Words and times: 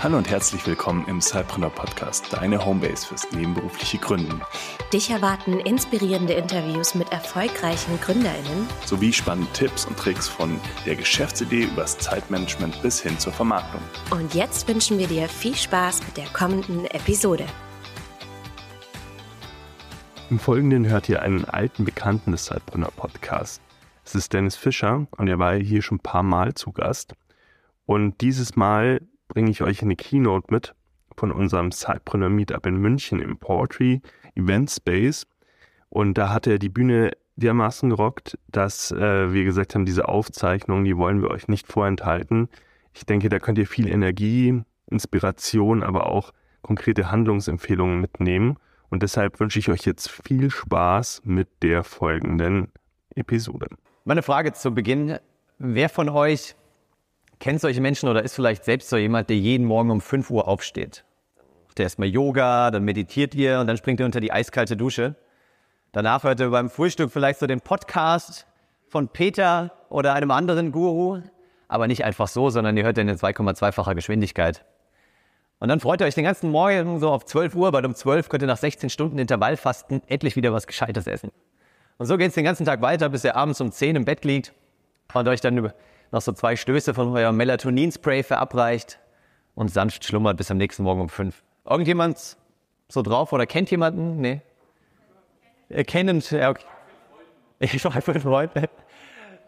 Hallo 0.00 0.16
und 0.16 0.30
herzlich 0.30 0.64
willkommen 0.64 1.04
im 1.08 1.20
Cypreneur 1.20 1.70
Podcast, 1.70 2.32
deine 2.32 2.64
Homebase 2.64 3.04
fürs 3.04 3.32
nebenberufliche 3.32 3.98
Gründen. 3.98 4.40
Dich 4.92 5.10
erwarten 5.10 5.58
inspirierende 5.58 6.34
Interviews 6.34 6.94
mit 6.94 7.10
erfolgreichen 7.10 7.98
GründerInnen 8.00 8.68
sowie 8.86 9.12
spannende 9.12 9.50
Tipps 9.54 9.86
und 9.86 9.98
Tricks 9.98 10.28
von 10.28 10.60
der 10.86 10.94
Geschäftsidee 10.94 11.64
übers 11.64 11.98
Zeitmanagement 11.98 12.80
bis 12.80 13.00
hin 13.00 13.18
zur 13.18 13.32
Vermarktung. 13.32 13.80
Und 14.12 14.34
jetzt 14.34 14.68
wünschen 14.68 15.00
wir 15.00 15.08
dir 15.08 15.28
viel 15.28 15.56
Spaß 15.56 16.06
mit 16.06 16.16
der 16.16 16.26
kommenden 16.26 16.84
Episode. 16.84 17.46
Im 20.30 20.38
Folgenden 20.38 20.86
hört 20.86 21.08
ihr 21.08 21.22
einen 21.22 21.44
alten 21.44 21.84
Bekannten 21.84 22.30
des 22.30 22.44
Cypreneur 22.44 22.92
Podcasts. 22.92 23.60
Es 24.04 24.14
ist 24.14 24.32
Dennis 24.32 24.54
Fischer 24.54 25.08
und 25.16 25.26
er 25.26 25.40
war 25.40 25.56
hier 25.56 25.82
schon 25.82 25.96
ein 25.96 26.02
paar 26.02 26.22
Mal 26.22 26.54
zu 26.54 26.70
Gast. 26.70 27.14
Und 27.84 28.20
dieses 28.20 28.54
Mal 28.54 29.00
bringe 29.28 29.50
ich 29.50 29.62
euch 29.62 29.82
eine 29.82 29.96
Keynote 29.96 30.52
mit 30.52 30.74
von 31.16 31.32
unserem 31.32 31.72
Cypreneur 31.72 32.28
Meetup 32.28 32.66
in 32.66 32.76
München 32.76 33.20
im 33.20 33.38
Poetry 33.38 34.00
Event 34.34 34.70
Space. 34.70 35.26
Und 35.90 36.18
da 36.18 36.30
hat 36.32 36.46
er 36.46 36.58
die 36.58 36.68
Bühne 36.68 37.12
dermaßen 37.36 37.90
gerockt, 37.90 38.38
dass 38.48 38.90
äh, 38.90 39.32
wir 39.32 39.44
gesagt 39.44 39.74
haben, 39.74 39.84
diese 39.84 40.08
Aufzeichnung, 40.08 40.84
die 40.84 40.96
wollen 40.96 41.22
wir 41.22 41.30
euch 41.30 41.48
nicht 41.48 41.66
vorenthalten. 41.66 42.48
Ich 42.92 43.06
denke, 43.06 43.28
da 43.28 43.38
könnt 43.38 43.58
ihr 43.58 43.66
viel 43.66 43.88
Energie, 43.88 44.62
Inspiration, 44.90 45.82
aber 45.82 46.06
auch 46.06 46.32
konkrete 46.62 47.10
Handlungsempfehlungen 47.10 48.00
mitnehmen. 48.00 48.56
Und 48.90 49.02
deshalb 49.02 49.38
wünsche 49.38 49.58
ich 49.58 49.68
euch 49.68 49.84
jetzt 49.84 50.10
viel 50.10 50.50
Spaß 50.50 51.22
mit 51.24 51.48
der 51.62 51.84
folgenden 51.84 52.72
Episode. 53.14 53.68
Meine 54.04 54.22
Frage 54.22 54.52
zu 54.52 54.72
Beginn. 54.72 55.18
Wer 55.58 55.88
von 55.88 56.08
euch 56.08 56.54
kennt 57.40 57.60
solche 57.60 57.80
Menschen 57.80 58.08
oder 58.08 58.22
ist 58.22 58.34
vielleicht 58.34 58.64
selbst 58.64 58.88
so 58.88 58.96
jemand, 58.96 59.28
der 59.30 59.36
jeden 59.36 59.66
Morgen 59.66 59.90
um 59.90 60.00
5 60.00 60.30
Uhr 60.30 60.48
aufsteht. 60.48 61.04
Der 61.76 61.84
erstmal 61.84 62.08
Yoga, 62.08 62.72
dann 62.72 62.82
meditiert 62.82 63.34
ihr 63.34 63.60
und 63.60 63.68
dann 63.68 63.76
springt 63.76 64.00
ihr 64.00 64.06
unter 64.06 64.20
die 64.20 64.32
eiskalte 64.32 64.76
Dusche. 64.76 65.14
Danach 65.92 66.24
hört 66.24 66.40
ihr 66.40 66.50
beim 66.50 66.70
Frühstück 66.70 67.12
vielleicht 67.12 67.38
so 67.38 67.46
den 67.46 67.60
Podcast 67.60 68.46
von 68.88 69.08
Peter 69.08 69.72
oder 69.88 70.14
einem 70.14 70.32
anderen 70.32 70.72
Guru, 70.72 71.20
aber 71.68 71.86
nicht 71.86 72.04
einfach 72.04 72.26
so, 72.26 72.50
sondern 72.50 72.76
ihr 72.76 72.84
hört 72.84 72.96
den 72.96 73.08
in 73.08 73.16
2,2-facher 73.16 73.94
Geschwindigkeit. 73.94 74.64
Und 75.60 75.68
dann 75.68 75.80
freut 75.80 76.00
ihr 76.00 76.06
euch 76.06 76.14
den 76.14 76.24
ganzen 76.24 76.50
Morgen 76.50 77.00
so 77.00 77.10
auf 77.10 77.24
12 77.24 77.54
Uhr, 77.54 77.72
weil 77.72 77.84
um 77.84 77.94
12 77.94 78.28
könnt 78.28 78.42
ihr 78.42 78.46
nach 78.46 78.58
16 78.58 78.90
Stunden 78.90 79.18
Intervallfasten 79.18 80.02
endlich 80.06 80.36
wieder 80.36 80.52
was 80.52 80.66
Gescheites 80.66 81.06
essen. 81.06 81.30
Und 81.98 82.06
so 82.06 82.16
geht 82.16 82.28
es 82.28 82.34
den 82.34 82.44
ganzen 82.44 82.64
Tag 82.64 82.80
weiter, 82.80 83.08
bis 83.08 83.24
ihr 83.24 83.36
abends 83.36 83.60
um 83.60 83.72
10 83.72 83.96
im 83.96 84.04
Bett 84.04 84.24
liegt 84.24 84.52
und 85.12 85.28
euch 85.28 85.40
dann 85.40 85.58
über 85.58 85.74
noch 86.10 86.22
so 86.22 86.32
zwei 86.32 86.56
Stöße 86.56 86.94
von 86.94 87.14
eurem 87.16 87.36
Melatonin-Spray 87.36 88.22
verabreicht 88.22 88.98
und 89.54 89.70
sanft 89.70 90.04
schlummert 90.04 90.36
bis 90.36 90.50
am 90.50 90.56
nächsten 90.56 90.82
Morgen 90.82 91.00
um 91.00 91.08
fünf. 91.08 91.42
Irgendjemand 91.68 92.36
so 92.88 93.02
drauf 93.02 93.32
oder 93.32 93.46
kennt 93.46 93.70
jemanden? 93.70 94.20
Nee. 94.20 94.40
Erkennend, 95.68 96.30
ja, 96.30 96.50
okay. 96.50 96.64
Ich 97.60 97.84
war 97.84 98.00
fünf 98.00 98.22
Freunde. 98.22 98.68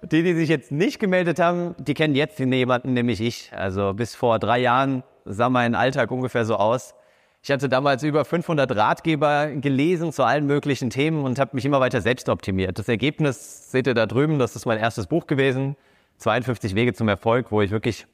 Die, 0.02 0.22
die 0.22 0.34
sich 0.34 0.48
jetzt 0.48 0.72
nicht 0.72 0.98
gemeldet 0.98 1.38
haben, 1.38 1.74
die 1.78 1.94
kennen 1.94 2.14
jetzt 2.14 2.38
jemanden, 2.38 2.94
nämlich 2.94 3.20
ich. 3.20 3.52
Also 3.54 3.92
bis 3.92 4.14
vor 4.14 4.38
drei 4.38 4.58
Jahren 4.58 5.02
sah 5.24 5.48
mein 5.48 5.74
Alltag 5.74 6.10
ungefähr 6.10 6.44
so 6.44 6.56
aus. 6.56 6.94
Ich 7.42 7.50
hatte 7.50 7.68
damals 7.68 8.02
über 8.02 8.24
500 8.24 8.74
Ratgeber 8.76 9.48
gelesen 9.48 10.12
zu 10.12 10.24
allen 10.24 10.46
möglichen 10.46 10.90
Themen 10.90 11.24
und 11.24 11.38
habe 11.38 11.54
mich 11.54 11.64
immer 11.64 11.80
weiter 11.80 12.00
selbst 12.00 12.28
optimiert. 12.28 12.78
Das 12.78 12.88
Ergebnis 12.88 13.70
seht 13.70 13.86
ihr 13.86 13.94
da 13.94 14.06
drüben, 14.06 14.38
das 14.38 14.56
ist 14.56 14.66
mein 14.66 14.78
erstes 14.78 15.06
Buch 15.06 15.26
gewesen. 15.26 15.76
52 16.20 16.74
Wege 16.74 16.92
zum 16.92 17.08
Erfolg, 17.08 17.50
wo 17.50 17.62
ich 17.62 17.70
wirklich 17.70 18.06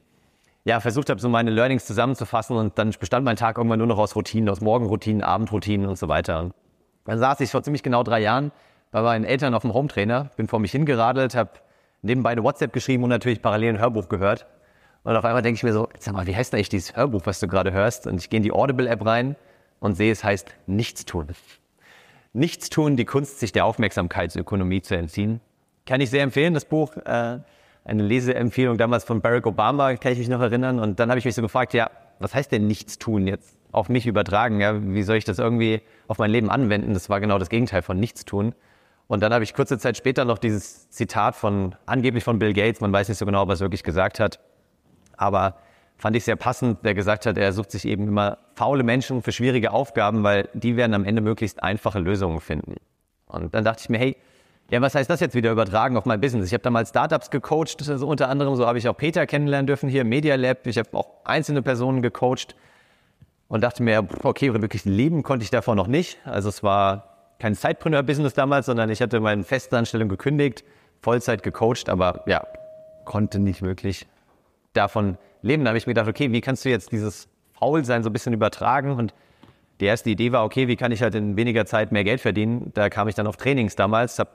ja, 0.63 0.79
versucht 0.79 1.09
habe, 1.09 1.19
so 1.19 1.29
meine 1.29 1.51
Learnings 1.51 1.85
zusammenzufassen 1.85 2.55
und 2.55 2.77
dann 2.77 2.91
bestand 2.99 3.25
mein 3.25 3.35
Tag 3.35 3.57
irgendwann 3.57 3.79
nur 3.79 3.87
noch 3.87 3.97
aus 3.97 4.15
Routinen, 4.15 4.49
aus 4.49 4.61
Morgenroutinen, 4.61 5.23
Abendroutinen 5.23 5.87
und 5.87 5.97
so 5.97 6.07
weiter. 6.07 6.51
Dann 7.05 7.19
saß 7.19 7.39
ich 7.41 7.51
vor 7.51 7.63
ziemlich 7.63 7.83
genau 7.83 8.03
drei 8.03 8.19
Jahren 8.19 8.51
bei 8.91 9.01
meinen 9.01 9.25
Eltern 9.25 9.53
auf 9.53 9.61
dem 9.61 9.73
Hometrainer, 9.73 10.31
bin 10.35 10.47
vor 10.47 10.59
mich 10.59 10.71
hingeradelt, 10.71 11.35
habe 11.35 11.51
nebenbei 12.01 12.31
eine 12.31 12.43
WhatsApp 12.43 12.73
geschrieben 12.73 13.03
und 13.03 13.09
natürlich 13.09 13.41
parallel 13.41 13.75
ein 13.75 13.79
Hörbuch 13.79 14.09
gehört. 14.09 14.45
Und 15.03 15.15
auf 15.15 15.23
einmal 15.23 15.41
denke 15.41 15.57
ich 15.57 15.63
mir 15.63 15.73
so, 15.73 15.89
sag 15.99 16.13
mal, 16.13 16.27
wie 16.27 16.35
heißt 16.35 16.53
eigentlich 16.53 16.69
dieses 16.69 16.95
Hörbuch, 16.95 17.21
was 17.25 17.39
du 17.39 17.47
gerade 17.47 17.71
hörst? 17.71 18.07
Und 18.07 18.19
ich 18.19 18.29
gehe 18.29 18.37
in 18.37 18.43
die 18.43 18.51
Audible-App 18.51 19.05
rein 19.05 19.35
und 19.79 19.95
sehe, 19.95 20.11
es 20.11 20.23
heißt 20.23 20.53
Nichtstun. 20.65 21.27
Nichtstun, 22.33 22.97
die 22.97 23.05
Kunst, 23.05 23.39
sich 23.39 23.51
der 23.51 23.65
Aufmerksamkeitsökonomie 23.65 24.81
zu 24.81 24.95
entziehen. 24.95 25.39
Kann 25.85 26.01
ich 26.01 26.09
sehr 26.09 26.23
empfehlen, 26.23 26.53
das 26.53 26.65
Buch. 26.65 26.95
Äh, 26.97 27.39
eine 27.87 28.03
Leseempfehlung 28.03 28.77
damals 28.77 29.05
von 29.05 29.21
Barack 29.21 29.47
Obama, 29.47 29.95
kann 29.95 30.11
ich 30.11 30.19
mich 30.19 30.27
noch 30.27 30.41
erinnern. 30.41 30.79
Und 30.79 30.99
dann 30.99 31.09
habe 31.09 31.19
ich 31.19 31.25
mich 31.25 31.35
so 31.35 31.41
gefragt, 31.41 31.73
ja, 31.73 31.89
was 32.19 32.35
heißt 32.35 32.51
denn 32.51 32.67
nichts 32.67 32.97
tun 32.97 33.27
jetzt 33.27 33.57
auf 33.71 33.89
mich 33.89 34.05
übertragen? 34.05 34.59
Ja, 34.59 34.75
wie 34.81 35.03
soll 35.03 35.17
ich 35.17 35.23
das 35.23 35.39
irgendwie 35.39 35.81
auf 36.07 36.17
mein 36.17 36.29
Leben 36.29 36.49
anwenden? 36.49 36.93
Das 36.93 37.09
war 37.09 37.21
genau 37.21 37.39
das 37.39 37.49
Gegenteil 37.49 37.81
von 37.81 37.97
nichts 37.97 38.25
tun. 38.25 38.53
Und 39.07 39.23
dann 39.23 39.33
habe 39.33 39.43
ich 39.43 39.53
kurze 39.53 39.77
Zeit 39.77 39.95
später 39.95 40.25
noch 40.25 40.37
dieses 40.37 40.89
Zitat 40.89 41.35
von, 41.35 41.75
angeblich 41.85 42.25
von 42.25 42.39
Bill 42.39 42.53
Gates, 42.53 42.81
man 42.81 42.91
weiß 42.91 43.07
nicht 43.07 43.17
so 43.17 43.25
genau, 43.25 43.43
ob 43.43 43.49
er 43.49 43.53
es 43.53 43.61
wirklich 43.61 43.83
gesagt 43.83 44.19
hat, 44.19 44.41
aber 45.15 45.55
fand 45.95 46.17
ich 46.17 46.25
sehr 46.25 46.35
passend, 46.35 46.83
der 46.83 46.93
gesagt 46.93 47.25
hat, 47.25 47.37
er 47.37 47.53
sucht 47.53 47.71
sich 47.71 47.85
eben 47.85 48.05
immer 48.09 48.37
faule 48.55 48.83
Menschen 48.83 49.21
für 49.21 49.31
schwierige 49.31 49.71
Aufgaben, 49.71 50.23
weil 50.23 50.49
die 50.53 50.75
werden 50.75 50.93
am 50.93 51.05
Ende 51.05 51.21
möglichst 51.21 51.63
einfache 51.63 51.99
Lösungen 51.99 52.41
finden. 52.41 52.75
Und 53.27 53.55
dann 53.55 53.63
dachte 53.63 53.83
ich 53.83 53.89
mir, 53.89 53.97
hey, 53.97 54.17
ja, 54.69 54.81
was 54.81 54.95
heißt 54.95 55.09
das 55.09 55.19
jetzt 55.21 55.33
wieder 55.33 55.51
übertragen 55.51 55.95
auf 55.95 56.05
mein 56.05 56.19
Business? 56.19 56.47
Ich 56.47 56.53
habe 56.53 56.63
damals 56.63 56.89
Startups 56.89 57.29
gecoacht, 57.29 57.79
so 57.79 58.07
unter 58.07 58.27
anderem, 58.27 58.55
so 58.55 58.67
habe 58.67 58.77
ich 58.77 58.89
auch 58.89 58.97
Peter 58.97 59.25
kennenlernen 59.25 59.67
dürfen 59.67 59.89
hier 59.89 60.01
im 60.01 60.09
Media 60.09 60.35
Lab. 60.35 60.67
Ich 60.67 60.77
habe 60.77 60.89
auch 60.93 61.07
einzelne 61.23 61.61
Personen 61.61 62.01
gecoacht 62.01 62.55
und 63.47 63.61
dachte 63.61 63.81
mir, 63.81 64.05
okay, 64.23 64.53
wirklich 64.53 64.83
leben 64.83 65.23
konnte 65.23 65.43
ich 65.43 65.51
davon 65.51 65.77
noch 65.77 65.87
nicht. 65.87 66.17
Also 66.25 66.49
es 66.49 66.63
war 66.63 67.35
kein 67.39 67.55
Zeitpreneur-Business 67.55 68.33
damals, 68.33 68.65
sondern 68.65 68.89
ich 68.89 69.01
hatte 69.01 69.19
meine 69.21 69.43
Festanstellung 69.43 70.09
gekündigt, 70.09 70.65
Vollzeit 71.01 71.43
gecoacht, 71.43 71.87
aber 71.87 72.23
ja, 72.25 72.45
konnte 73.05 73.39
nicht 73.39 73.61
wirklich 73.61 74.05
davon 74.73 75.17
leben. 75.41 75.63
Da 75.63 75.69
habe 75.69 75.77
ich 75.77 75.87
mir 75.87 75.93
gedacht, 75.93 76.09
okay, 76.09 76.31
wie 76.33 76.41
kannst 76.41 76.65
du 76.65 76.69
jetzt 76.69 76.91
dieses 76.91 77.29
Faulsein 77.53 78.03
so 78.03 78.09
ein 78.09 78.13
bisschen 78.13 78.33
übertragen 78.33 78.91
und 78.91 79.13
die 79.79 79.85
erste 79.85 80.09
Idee 80.09 80.31
war, 80.31 80.43
okay, 80.43 80.67
wie 80.67 80.75
kann 80.75 80.91
ich 80.91 81.03
halt 81.03 81.15
in 81.15 81.37
weniger 81.37 81.65
Zeit 81.65 81.91
mehr 81.91 82.03
Geld 82.03 82.19
verdienen? 82.19 82.71
Da 82.73 82.89
kam 82.89 83.07
ich 83.07 83.15
dann 83.15 83.27
auf 83.27 83.37
Trainings 83.37 83.75
damals, 83.75 84.17
habe 84.17 84.31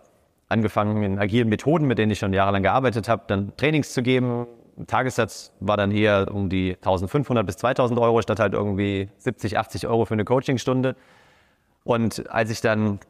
angefangen 0.52 1.02
in 1.02 1.18
agilen 1.18 1.48
Methoden, 1.48 1.86
mit 1.86 1.98
denen 1.98 2.12
ich 2.12 2.18
schon 2.18 2.32
jahrelang 2.32 2.62
gearbeitet 2.62 3.08
habe, 3.08 3.24
dann 3.26 3.56
Trainings 3.56 3.92
zu 3.92 4.02
geben. 4.02 4.46
Tagessatz 4.86 5.52
war 5.60 5.76
dann 5.76 5.90
eher 5.90 6.32
um 6.32 6.48
die 6.48 6.74
1500 6.76 7.44
bis 7.44 7.56
2000 7.56 7.98
Euro 7.98 8.22
statt 8.22 8.40
halt 8.40 8.54
irgendwie 8.54 9.08
70, 9.18 9.58
80 9.58 9.86
Euro 9.86 10.04
für 10.04 10.14
eine 10.14 10.24
Coachingstunde. 10.24 10.96
Und 11.84 12.30
als 12.30 12.50
ich 12.50 12.60
dann 12.60 13.00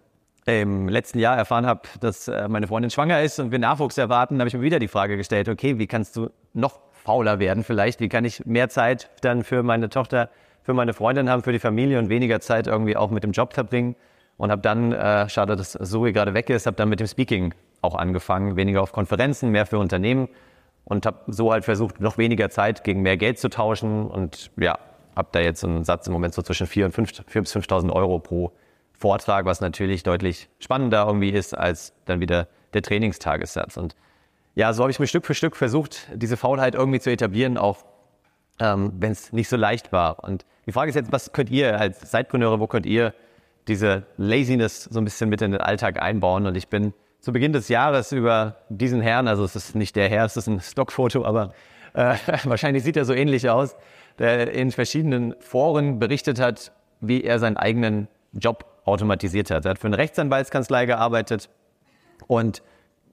im 0.46 0.88
letzten 0.88 1.18
Jahr 1.18 1.36
erfahren 1.36 1.66
habe, 1.66 1.82
dass 2.00 2.26
äh, 2.26 2.48
meine 2.48 2.66
Freundin 2.66 2.90
schwanger 2.90 3.22
ist 3.22 3.38
und 3.38 3.52
wir 3.52 3.58
Nachwuchs 3.58 3.96
erwarten, 3.98 4.38
habe 4.40 4.48
ich 4.48 4.54
mir 4.54 4.62
wieder 4.62 4.78
die 4.78 4.88
Frage 4.88 5.16
gestellt, 5.16 5.48
okay, 5.48 5.78
wie 5.78 5.86
kannst 5.86 6.16
du 6.16 6.30
noch 6.52 6.80
fauler 6.92 7.38
werden 7.38 7.62
vielleicht? 7.64 8.00
Wie 8.00 8.08
kann 8.08 8.24
ich 8.24 8.44
mehr 8.44 8.68
Zeit 8.68 9.10
dann 9.20 9.44
für 9.44 9.62
meine 9.62 9.88
Tochter, 9.88 10.30
für 10.62 10.74
meine 10.74 10.94
Freundin 10.94 11.30
haben, 11.30 11.42
für 11.42 11.52
die 11.52 11.58
Familie 11.58 11.98
und 11.98 12.08
weniger 12.08 12.40
Zeit 12.40 12.66
irgendwie 12.66 12.96
auch 12.96 13.10
mit 13.10 13.22
dem 13.22 13.32
Job 13.32 13.54
verbringen? 13.54 13.94
Und 14.42 14.50
habe 14.50 14.60
dann, 14.60 14.90
äh, 14.90 15.28
schade, 15.28 15.54
dass 15.54 15.70
Zoe 15.70 16.12
gerade 16.12 16.34
weg 16.34 16.50
ist, 16.50 16.66
habe 16.66 16.76
dann 16.76 16.88
mit 16.88 16.98
dem 16.98 17.06
Speaking 17.06 17.54
auch 17.80 17.94
angefangen, 17.94 18.56
weniger 18.56 18.82
auf 18.82 18.90
Konferenzen, 18.90 19.50
mehr 19.50 19.66
für 19.66 19.78
Unternehmen 19.78 20.28
und 20.84 21.06
habe 21.06 21.18
so 21.28 21.52
halt 21.52 21.64
versucht, 21.64 22.00
noch 22.00 22.18
weniger 22.18 22.50
Zeit 22.50 22.82
gegen 22.82 23.02
mehr 23.02 23.16
Geld 23.16 23.38
zu 23.38 23.50
tauschen 23.50 24.08
und 24.08 24.50
ja, 24.56 24.80
habe 25.14 25.28
da 25.30 25.38
jetzt 25.38 25.64
einen 25.64 25.84
Satz 25.84 26.08
im 26.08 26.12
Moment 26.12 26.34
so 26.34 26.42
zwischen 26.42 26.66
4 26.66 26.86
und 26.86 26.92
5, 26.92 27.22
4 27.24 27.42
bis 27.42 27.54
5.000 27.54 27.92
Euro 27.92 28.18
pro 28.18 28.50
Vortrag, 28.92 29.44
was 29.44 29.60
natürlich 29.60 30.02
deutlich 30.02 30.48
spannender 30.58 31.06
irgendwie 31.06 31.30
ist 31.30 31.56
als 31.56 31.92
dann 32.06 32.18
wieder 32.18 32.48
der 32.74 32.82
Trainingstagessatz. 32.82 33.76
Und 33.76 33.94
ja, 34.56 34.72
so 34.72 34.82
habe 34.82 34.90
ich 34.90 34.98
mir 34.98 35.06
Stück 35.06 35.24
für 35.24 35.34
Stück 35.34 35.54
versucht, 35.54 36.08
diese 36.16 36.36
Faulheit 36.36 36.74
irgendwie 36.74 36.98
zu 36.98 37.12
etablieren, 37.12 37.58
auch 37.58 37.84
ähm, 38.58 38.92
wenn 38.98 39.12
es 39.12 39.32
nicht 39.32 39.48
so 39.48 39.56
leicht 39.56 39.92
war. 39.92 40.24
Und 40.24 40.44
die 40.66 40.72
Frage 40.72 40.88
ist 40.88 40.96
jetzt, 40.96 41.12
was 41.12 41.32
könnt 41.32 41.50
ihr 41.50 41.78
als 41.78 42.10
Zeitpreneure, 42.10 42.58
wo 42.58 42.66
könnt 42.66 42.86
ihr 42.86 43.14
diese 43.68 44.04
Laziness 44.16 44.84
so 44.84 45.00
ein 45.00 45.04
bisschen 45.04 45.28
mit 45.28 45.42
in 45.42 45.52
den 45.52 45.60
Alltag 45.60 46.00
einbauen. 46.00 46.46
Und 46.46 46.56
ich 46.56 46.68
bin 46.68 46.92
zu 47.20 47.32
Beginn 47.32 47.52
des 47.52 47.68
Jahres 47.68 48.12
über 48.12 48.56
diesen 48.68 49.00
Herrn, 49.00 49.28
also 49.28 49.44
es 49.44 49.54
ist 49.54 49.74
nicht 49.74 49.94
der 49.94 50.08
Herr, 50.08 50.24
es 50.24 50.36
ist 50.36 50.48
ein 50.48 50.60
Stockfoto, 50.60 51.24
aber 51.24 51.52
äh, 51.94 52.16
wahrscheinlich 52.44 52.82
sieht 52.82 52.96
er 52.96 53.04
so 53.04 53.12
ähnlich 53.12 53.48
aus, 53.48 53.76
der 54.18 54.52
in 54.52 54.72
verschiedenen 54.72 55.34
Foren 55.40 55.98
berichtet 55.98 56.40
hat, 56.40 56.72
wie 57.00 57.22
er 57.22 57.38
seinen 57.38 57.56
eigenen 57.56 58.08
Job 58.32 58.64
automatisiert 58.84 59.50
hat. 59.50 59.64
Er 59.64 59.72
hat 59.72 59.78
für 59.78 59.86
eine 59.86 59.98
Rechtsanwaltskanzlei 59.98 60.86
gearbeitet 60.86 61.48
und 62.26 62.62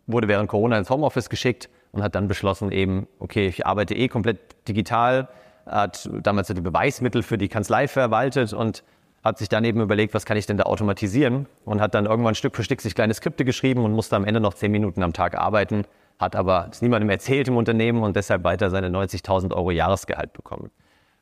wurde 0.07 0.27
während 0.27 0.49
Corona 0.49 0.77
ins 0.77 0.89
Homeoffice 0.89 1.29
geschickt 1.29 1.69
und 1.91 2.01
hat 2.01 2.15
dann 2.15 2.27
beschlossen 2.27 2.71
eben, 2.71 3.07
okay, 3.19 3.47
ich 3.47 3.65
arbeite 3.65 3.95
eh 3.95 4.07
komplett 4.07 4.39
digital, 4.67 5.27
hat 5.65 6.09
damals 6.23 6.47
die 6.47 6.61
Beweismittel 6.61 7.21
für 7.21 7.37
die 7.37 7.47
Kanzlei 7.47 7.87
verwaltet 7.87 8.53
und 8.53 8.83
hat 9.23 9.37
sich 9.37 9.49
dann 9.49 9.65
eben 9.65 9.81
überlegt, 9.81 10.13
was 10.13 10.25
kann 10.25 10.37
ich 10.37 10.45
denn 10.45 10.57
da 10.57 10.63
automatisieren 10.63 11.47
und 11.65 11.81
hat 11.81 11.93
dann 11.93 12.05
irgendwann 12.05 12.35
Stück 12.35 12.55
für 12.55 12.63
Stück 12.63 12.81
sich 12.81 12.95
kleine 12.95 13.13
Skripte 13.13 13.45
geschrieben 13.45 13.83
und 13.83 13.93
musste 13.93 14.15
am 14.15 14.25
Ende 14.25 14.39
noch 14.39 14.53
zehn 14.53 14.71
Minuten 14.71 15.03
am 15.03 15.13
Tag 15.13 15.37
arbeiten, 15.37 15.83
hat 16.17 16.35
aber 16.35 16.67
es 16.71 16.81
niemandem 16.81 17.09
erzählt 17.09 17.47
im 17.47 17.57
Unternehmen 17.57 18.03
und 18.03 18.15
deshalb 18.15 18.43
weiter 18.43 18.69
seine 18.69 18.89
90.000 18.89 19.53
Euro 19.53 19.71
Jahresgehalt 19.71 20.33
bekommen. 20.33 20.71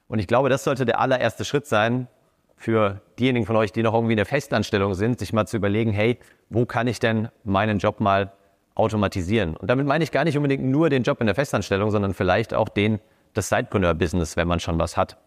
Und 0.08 0.20
ich 0.20 0.28
glaube, 0.28 0.50
das 0.50 0.64
sollte 0.64 0.86
der 0.86 1.00
allererste 1.00 1.44
Schritt 1.44 1.66
sein 1.66 2.08
für 2.56 3.02
diejenigen 3.20 3.46
von 3.46 3.56
euch, 3.56 3.72
die 3.72 3.84
noch 3.84 3.94
irgendwie 3.94 4.14
in 4.14 4.18
der 4.18 4.26
Festanstellung 4.26 4.94
sind, 4.94 5.20
sich 5.20 5.34
mal 5.34 5.46
zu 5.46 5.58
überlegen, 5.58 5.92
hey, 5.92 6.18
wo 6.50 6.66
kann 6.66 6.88
ich 6.88 7.00
denn 7.00 7.30
meinen 7.44 7.78
Job 7.78 8.00
mal 8.00 8.32
automatisieren? 8.74 9.56
Und 9.56 9.70
damit 9.70 9.86
meine 9.86 10.04
ich 10.04 10.12
gar 10.12 10.24
nicht 10.24 10.38
unbedingt 10.38 10.64
nur 10.64 10.90
den 10.90 11.04
Job 11.04 11.20
in 11.20 11.28
der 11.28 11.36
Festanstellung, 11.36 11.92
sondern 11.92 12.14
vielleicht 12.14 12.54
auch 12.54 12.70
den 12.70 13.00
des 13.36 13.50
Sidepreneur-Business, 13.50 14.38
wenn 14.38 14.48
man 14.48 14.60
schon 14.60 14.80
was 14.80 14.98
hat. 14.98 15.18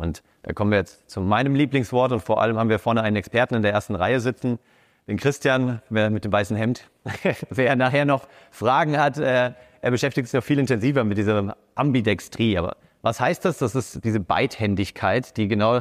Und 0.00 0.22
da 0.42 0.52
kommen 0.52 0.70
wir 0.70 0.78
jetzt 0.78 1.08
zu 1.10 1.20
meinem 1.20 1.54
Lieblingswort 1.54 2.12
und 2.12 2.20
vor 2.20 2.40
allem 2.40 2.58
haben 2.58 2.70
wir 2.70 2.78
vorne 2.78 3.02
einen 3.02 3.16
Experten 3.16 3.54
in 3.54 3.62
der 3.62 3.72
ersten 3.72 3.94
Reihe 3.94 4.20
sitzen, 4.20 4.58
den 5.06 5.16
Christian, 5.16 5.82
mit 5.88 6.24
dem 6.24 6.32
weißen 6.32 6.56
Hemd, 6.56 6.88
wer 7.50 7.74
nachher 7.76 8.04
noch 8.04 8.28
Fragen 8.50 8.98
hat, 8.98 9.18
äh, 9.18 9.52
er 9.82 9.90
beschäftigt 9.90 10.28
sich 10.28 10.34
noch 10.34 10.44
viel 10.44 10.58
intensiver 10.58 11.04
mit 11.04 11.18
dieser 11.18 11.56
Ambidextrie. 11.74 12.58
Aber 12.58 12.76
was 13.02 13.18
heißt 13.18 13.44
das? 13.44 13.58
Das 13.58 13.74
ist 13.74 14.04
diese 14.04 14.20
Beidhändigkeit, 14.20 15.36
die 15.36 15.48
genau 15.48 15.80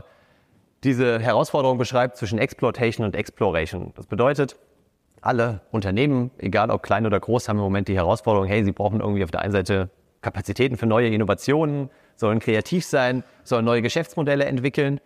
diese 0.84 1.20
Herausforderung 1.20 1.78
beschreibt 1.78 2.16
zwischen 2.18 2.40
Exploitation 2.40 3.06
und 3.06 3.16
Exploration. 3.16 3.92
Das 3.96 4.06
bedeutet, 4.06 4.58
alle 5.22 5.60
Unternehmen, 5.72 6.32
egal 6.38 6.72
ob 6.72 6.82
klein 6.82 7.06
oder 7.06 7.20
groß, 7.20 7.50
haben 7.50 7.58
im 7.58 7.64
Moment 7.64 7.90
die 7.90 7.96
Herausforderung, 7.96 8.48
hey, 8.48 8.64
sie 8.64 8.72
brauchen 8.72 9.02
irgendwie 9.02 9.24
auf 9.24 9.32
der 9.32 9.42
einen 9.42 9.52
Seite 9.52 9.90
Kapazitäten 10.22 10.78
für 10.78 10.86
neue 10.86 11.10
Innovationen, 11.10 11.90
sollen 12.20 12.40
kreativ 12.40 12.86
sein, 12.86 13.24
sollen 13.44 13.64
neue 13.64 13.82
Geschäftsmodelle 13.82 14.46
entwickeln. 14.46 15.00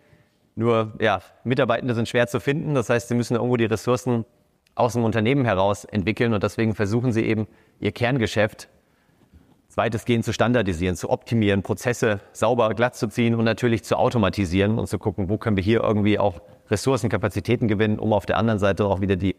Nur, 0.56 0.94
ja, 1.00 1.20
Mitarbeitende 1.44 1.94
sind 1.94 2.08
schwer 2.08 2.26
zu 2.26 2.40
finden. 2.40 2.74
Das 2.74 2.90
heißt, 2.90 3.08
sie 3.08 3.14
müssen 3.14 3.34
irgendwo 3.34 3.56
die 3.56 3.64
Ressourcen 3.66 4.24
aus 4.74 4.94
dem 4.94 5.04
Unternehmen 5.04 5.44
heraus 5.44 5.84
entwickeln 5.84 6.34
und 6.34 6.42
deswegen 6.42 6.74
versuchen 6.74 7.12
sie 7.12 7.24
eben, 7.24 7.46
ihr 7.78 7.92
Kerngeschäft 7.92 8.68
weitestgehend 9.76 10.24
zu 10.24 10.32
standardisieren, 10.32 10.96
zu 10.96 11.10
optimieren, 11.10 11.62
Prozesse 11.62 12.20
sauber 12.32 12.74
glatt 12.74 12.96
zu 12.96 13.08
ziehen 13.08 13.34
und 13.34 13.44
natürlich 13.44 13.84
zu 13.84 13.96
automatisieren 13.96 14.78
und 14.78 14.88
zu 14.88 14.98
gucken, 14.98 15.28
wo 15.28 15.38
können 15.38 15.56
wir 15.56 15.64
hier 15.64 15.82
irgendwie 15.82 16.18
auch 16.18 16.40
Ressourcen, 16.70 17.08
Kapazitäten 17.08 17.68
gewinnen, 17.68 17.98
um 17.98 18.12
auf 18.12 18.26
der 18.26 18.38
anderen 18.38 18.58
Seite 18.58 18.84
auch 18.84 19.00
wieder 19.00 19.16
die 19.16 19.36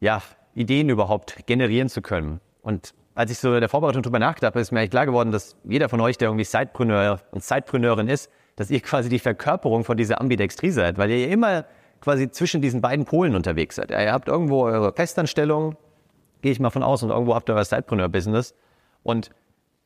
ja, 0.00 0.22
Ideen 0.54 0.88
überhaupt 0.88 1.46
generieren 1.46 1.88
zu 1.88 2.02
können. 2.02 2.40
Und 2.62 2.94
als 3.14 3.30
ich 3.30 3.38
so 3.38 3.54
in 3.54 3.60
der 3.60 3.68
Vorbereitung 3.68 4.02
darüber 4.02 4.18
nachgedacht 4.18 4.54
habe, 4.54 4.60
ist 4.60 4.72
mir 4.72 4.80
eigentlich 4.80 4.90
klar 4.90 5.06
geworden, 5.06 5.32
dass 5.32 5.56
jeder 5.64 5.88
von 5.88 6.00
euch, 6.00 6.18
der 6.18 6.28
irgendwie 6.28 6.44
Sidepreneur 6.44 7.20
und 7.30 7.42
Sidepreneurin 7.42 8.08
ist, 8.08 8.30
dass 8.56 8.70
ihr 8.70 8.80
quasi 8.80 9.08
die 9.08 9.18
Verkörperung 9.18 9.84
von 9.84 9.96
dieser 9.96 10.20
Ambidextrie 10.20 10.70
seid, 10.70 10.98
weil 10.98 11.10
ihr 11.10 11.28
immer 11.28 11.64
quasi 12.00 12.30
zwischen 12.30 12.60
diesen 12.60 12.80
beiden 12.80 13.04
Polen 13.04 13.34
unterwegs 13.34 13.76
seid. 13.76 13.90
Ihr 13.90 14.12
habt 14.12 14.28
irgendwo 14.28 14.64
eure 14.64 14.92
Festanstellung, 14.92 15.76
gehe 16.42 16.52
ich 16.52 16.60
mal 16.60 16.70
von 16.70 16.82
aus, 16.82 17.02
und 17.02 17.10
irgendwo 17.10 17.34
habt 17.34 17.48
ihr 17.48 17.54
euer 17.54 17.64
Sidepreneur-Business. 17.64 18.54
Und 19.02 19.30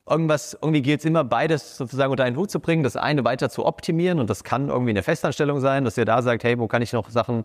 irgendwas, 0.09 0.57
irgendwie 0.61 0.83
gilt 0.83 1.01
es 1.01 1.05
immer, 1.05 1.25
beides 1.25 1.77
sozusagen 1.77 2.11
unter 2.11 2.25
einen 2.25 2.37
Hut 2.37 2.51
zu 2.51 2.61
bringen, 2.61 2.83
das 2.83 2.97
eine 2.97 3.25
weiter 3.25 3.51
zu 3.51 3.67
optimieren 3.67 4.21
und 4.21 4.31
das 4.31 4.45
kann 4.45 4.69
irgendwie 4.69 4.91
eine 4.91 5.03
Festanstellung 5.03 5.61
sein, 5.61 5.85
dass 5.85 5.99
ihr 5.99 6.05
da 6.05 6.23
sagt, 6.23 6.45
hey, 6.45 6.59
wo 6.59 6.69
kann 6.69 6.83
ich 6.83 6.93
noch 6.93 7.11
Sachen 7.11 7.45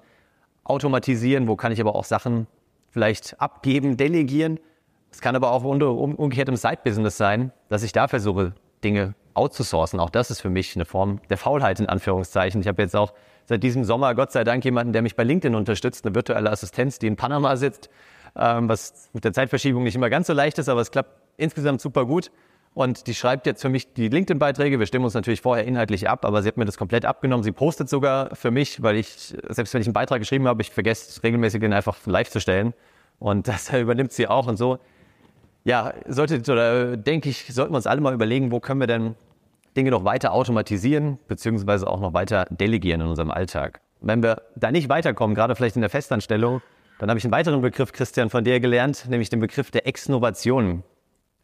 automatisieren, 0.63 1.47
wo 1.47 1.55
kann 1.55 1.71
ich 1.71 1.81
aber 1.81 1.95
auch 1.95 2.05
Sachen 2.05 2.47
vielleicht 2.89 3.39
abgeben, 3.41 3.97
delegieren. 3.97 4.59
Es 5.11 5.19
kann 5.21 5.35
aber 5.35 5.51
auch 5.51 5.63
umgekehrt 5.63 6.49
im 6.49 6.55
Side-Business 6.55 7.17
sein, 7.17 7.51
dass 7.69 7.83
ich 7.83 7.91
da 7.91 8.07
versuche, 8.07 8.53
Dinge 8.83 9.13
outzusourcen. 9.33 9.99
Auch 9.99 10.09
das 10.09 10.31
ist 10.31 10.41
für 10.41 10.49
mich 10.49 10.75
eine 10.75 10.85
Form 10.85 11.19
der 11.29 11.37
Faulheit 11.37 11.79
in 11.79 11.87
Anführungszeichen. 11.87 12.61
Ich 12.61 12.67
habe 12.67 12.81
jetzt 12.81 12.95
auch 12.95 13.13
seit 13.45 13.63
diesem 13.63 13.83
Sommer 13.83 14.15
Gott 14.15 14.31
sei 14.31 14.43
Dank 14.43 14.63
jemanden, 14.65 14.93
der 14.93 15.01
mich 15.01 15.15
bei 15.15 15.23
LinkedIn 15.23 15.55
unterstützt, 15.55 16.05
eine 16.05 16.15
virtuelle 16.15 16.49
Assistenz, 16.49 16.99
die 16.99 17.07
in 17.07 17.15
Panama 17.15 17.55
sitzt, 17.55 17.89
ähm, 18.35 18.69
was 18.69 19.09
mit 19.13 19.23
der 19.23 19.33
Zeitverschiebung 19.33 19.83
nicht 19.83 19.95
immer 19.95 20.09
ganz 20.09 20.27
so 20.27 20.33
leicht 20.33 20.57
ist, 20.57 20.69
aber 20.69 20.81
es 20.81 20.91
klappt 20.91 21.11
insgesamt 21.37 21.81
super 21.81 22.05
gut. 22.05 22.31
Und 22.73 23.07
die 23.07 23.13
schreibt 23.13 23.47
jetzt 23.47 23.61
für 23.61 23.67
mich 23.67 23.93
die 23.93 24.07
LinkedIn-Beiträge. 24.07 24.79
Wir 24.79 24.85
stimmen 24.85 25.03
uns 25.03 25.13
natürlich 25.13 25.41
vorher 25.41 25.65
inhaltlich 25.65 26.09
ab, 26.09 26.23
aber 26.23 26.41
sie 26.41 26.47
hat 26.47 26.55
mir 26.55 26.63
das 26.63 26.77
komplett 26.77 27.03
abgenommen. 27.03 27.43
Sie 27.43 27.51
postet 27.51 27.89
sogar 27.89 28.33
für 28.33 28.49
mich, 28.49 28.81
weil 28.81 28.95
ich, 28.95 29.35
selbst 29.49 29.73
wenn 29.73 29.81
ich 29.81 29.87
einen 29.87 29.93
Beitrag 29.93 30.19
geschrieben 30.19 30.47
habe, 30.47 30.61
ich 30.61 30.71
vergesse 30.71 31.21
regelmäßig 31.21 31.59
den 31.59 31.73
einfach 31.73 31.97
live 32.05 32.29
zu 32.29 32.39
stellen. 32.39 32.73
Und 33.19 33.47
das 33.49 33.73
übernimmt 33.73 34.13
sie 34.13 34.27
auch 34.27 34.47
und 34.47 34.55
so. 34.55 34.79
Ja, 35.63 35.93
sollte, 36.07 36.39
oder 36.51 36.97
denke 36.97 37.29
ich, 37.29 37.53
sollten 37.53 37.73
wir 37.73 37.77
uns 37.77 37.87
alle 37.87 38.01
mal 38.01 38.13
überlegen, 38.13 38.51
wo 38.51 38.59
können 38.59 38.79
wir 38.79 38.87
denn 38.87 39.15
Dinge 39.77 39.91
noch 39.91 40.03
weiter 40.03 40.33
automatisieren, 40.33 41.19
beziehungsweise 41.27 41.87
auch 41.87 41.99
noch 41.99 42.13
weiter 42.13 42.45
delegieren 42.49 43.01
in 43.01 43.07
unserem 43.07 43.31
Alltag. 43.31 43.81
Wenn 44.01 44.23
wir 44.23 44.41
da 44.55 44.71
nicht 44.71 44.89
weiterkommen, 44.89 45.35
gerade 45.35 45.55
vielleicht 45.55 45.75
in 45.75 45.81
der 45.81 45.89
Festanstellung, 45.89 46.61
dann 46.99 47.09
habe 47.09 47.19
ich 47.19 47.25
einen 47.25 47.31
weiteren 47.31 47.61
Begriff, 47.61 47.91
Christian, 47.91 48.29
von 48.29 48.43
dir 48.43 48.59
gelernt, 48.59 49.05
nämlich 49.07 49.29
den 49.29 49.39
Begriff 49.39 49.71
der 49.71 49.87
Exnovation. 49.87 50.83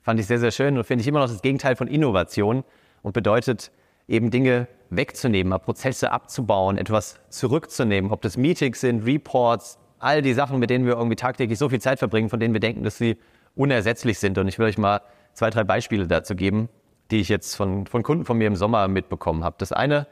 Fand 0.01 0.19
ich 0.19 0.25
sehr, 0.25 0.39
sehr 0.39 0.51
schön 0.51 0.77
und 0.77 0.83
finde 0.83 1.01
ich 1.03 1.07
immer 1.07 1.19
noch 1.19 1.27
das 1.27 1.41
Gegenteil 1.41 1.75
von 1.75 1.87
Innovation 1.87 2.63
und 3.03 3.13
bedeutet 3.13 3.71
eben 4.07 4.31
Dinge 4.31 4.67
wegzunehmen, 4.89 5.57
Prozesse 5.59 6.11
abzubauen, 6.11 6.77
etwas 6.77 7.19
zurückzunehmen, 7.29 8.11
ob 8.11 8.21
das 8.21 8.37
Meetings 8.37 8.81
sind, 8.81 9.05
Reports, 9.05 9.77
all 9.99 10.21
die 10.21 10.33
Sachen, 10.33 10.59
mit 10.59 10.69
denen 10.69 10.85
wir 10.85 10.93
irgendwie 10.93 11.15
tagtäglich 11.15 11.59
so 11.59 11.69
viel 11.69 11.81
Zeit 11.81 11.99
verbringen, 11.99 12.29
von 12.29 12.39
denen 12.39 12.53
wir 12.53 12.61
denken, 12.61 12.83
dass 12.83 12.97
sie 12.97 13.17
unersetzlich 13.57 14.19
sind. 14.19 14.37
Und 14.37 14.47
ich 14.47 14.59
will 14.59 14.67
euch 14.67 14.77
mal 14.77 15.01
zwei, 15.33 15.49
drei 15.49 15.63
Beispiele 15.63 16.07
dazu 16.07 16.35
geben, 16.35 16.69
die 17.11 17.19
ich 17.19 17.29
jetzt 17.29 17.55
von, 17.55 17.85
von 17.87 18.03
Kunden 18.03 18.25
von 18.25 18.37
mir 18.37 18.47
im 18.47 18.55
Sommer 18.55 18.87
mitbekommen 18.87 19.43
habe. 19.43 19.55
Das 19.59 19.71
eine 19.71 20.07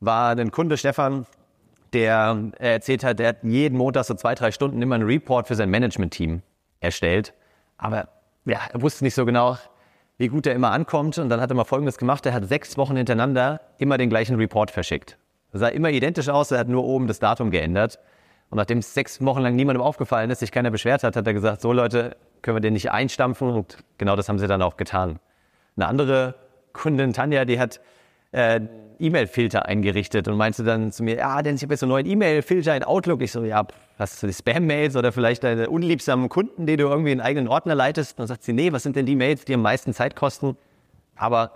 war 0.00 0.30
ein 0.30 0.50
Kunde, 0.50 0.76
Stefan, 0.76 1.26
der 1.92 2.52
erzählt 2.58 3.04
hat, 3.04 3.18
der 3.18 3.28
hat 3.28 3.36
jeden 3.42 3.76
Montag 3.76 4.04
so 4.04 4.14
zwei, 4.14 4.34
drei 4.34 4.52
Stunden 4.52 4.80
immer 4.80 4.94
einen 4.94 5.04
Report 5.04 5.48
für 5.48 5.54
sein 5.54 5.70
Management-Team 5.70 6.42
erstellt. 6.80 7.34
Aber 7.76 8.08
ja, 8.44 8.60
er 8.72 8.80
wusste 8.82 9.04
nicht 9.04 9.14
so 9.14 9.26
genau, 9.26 9.58
wie 10.18 10.28
gut 10.28 10.46
er 10.46 10.54
immer 10.54 10.70
ankommt. 10.70 11.18
Und 11.18 11.28
dann 11.28 11.40
hat 11.40 11.50
er 11.50 11.56
mal 11.56 11.64
Folgendes 11.64 11.98
gemacht. 11.98 12.24
Er 12.26 12.32
hat 12.32 12.46
sechs 12.46 12.76
Wochen 12.76 12.96
hintereinander 12.96 13.60
immer 13.78 13.98
den 13.98 14.08
gleichen 14.08 14.36
Report 14.36 14.70
verschickt. 14.70 15.18
Er 15.52 15.58
sah 15.58 15.68
immer 15.68 15.90
identisch 15.90 16.28
aus, 16.28 16.50
er 16.50 16.58
hat 16.58 16.68
nur 16.68 16.84
oben 16.84 17.06
das 17.06 17.18
Datum 17.18 17.50
geändert. 17.50 17.98
Und 18.50 18.56
nachdem 18.56 18.78
es 18.78 18.94
sechs 18.94 19.24
Wochen 19.24 19.40
lang 19.40 19.56
niemandem 19.56 19.82
aufgefallen 19.82 20.30
ist, 20.30 20.40
sich 20.40 20.52
keiner 20.52 20.70
beschwert 20.70 21.02
hat, 21.02 21.16
hat 21.16 21.26
er 21.26 21.32
gesagt, 21.32 21.60
so 21.60 21.72
Leute, 21.72 22.16
können 22.42 22.56
wir 22.56 22.60
den 22.60 22.74
nicht 22.74 22.90
einstampfen? 22.90 23.50
Und 23.50 23.78
genau 23.98 24.16
das 24.16 24.28
haben 24.28 24.38
sie 24.38 24.46
dann 24.46 24.62
auch 24.62 24.76
getan. 24.76 25.18
Eine 25.76 25.86
andere 25.86 26.34
Kundin, 26.72 27.12
Tanja, 27.12 27.44
die 27.44 27.58
hat 27.58 27.80
äh, 28.32 28.60
E-Mail-Filter 28.98 29.66
eingerichtet 29.66 30.28
und 30.28 30.36
meinte 30.36 30.62
dann 30.62 30.92
zu 30.92 31.02
mir, 31.02 31.16
ja, 31.16 31.42
denn 31.42 31.56
ich 31.56 31.62
habe 31.62 31.72
jetzt 31.72 31.82
einen 31.82 31.90
neuen 31.90 32.06
E-Mail-Filter 32.06 32.76
in 32.76 32.84
Outlook. 32.84 33.22
Ich 33.22 33.32
so, 33.32 33.42
ja, 33.44 33.66
hast 33.98 34.22
du 34.22 34.26
die 34.26 34.32
Spam-Mails 34.32 34.94
oder 34.96 35.10
vielleicht 35.12 35.42
deine 35.42 35.70
unliebsamen 35.70 36.28
Kunden, 36.28 36.66
die 36.66 36.76
du 36.76 36.84
irgendwie 36.84 37.12
in 37.12 37.20
einen 37.20 37.26
eigenen 37.26 37.48
Ordner 37.48 37.74
leitest? 37.74 38.12
Und 38.12 38.20
dann 38.20 38.26
sagt 38.28 38.42
sie, 38.42 38.52
nee, 38.52 38.72
was 38.72 38.82
sind 38.82 38.96
denn 38.96 39.06
die 39.06 39.16
Mails, 39.16 39.44
die 39.44 39.54
am 39.54 39.62
meisten 39.62 39.94
Zeit 39.94 40.16
kosten, 40.16 40.56
aber 41.16 41.52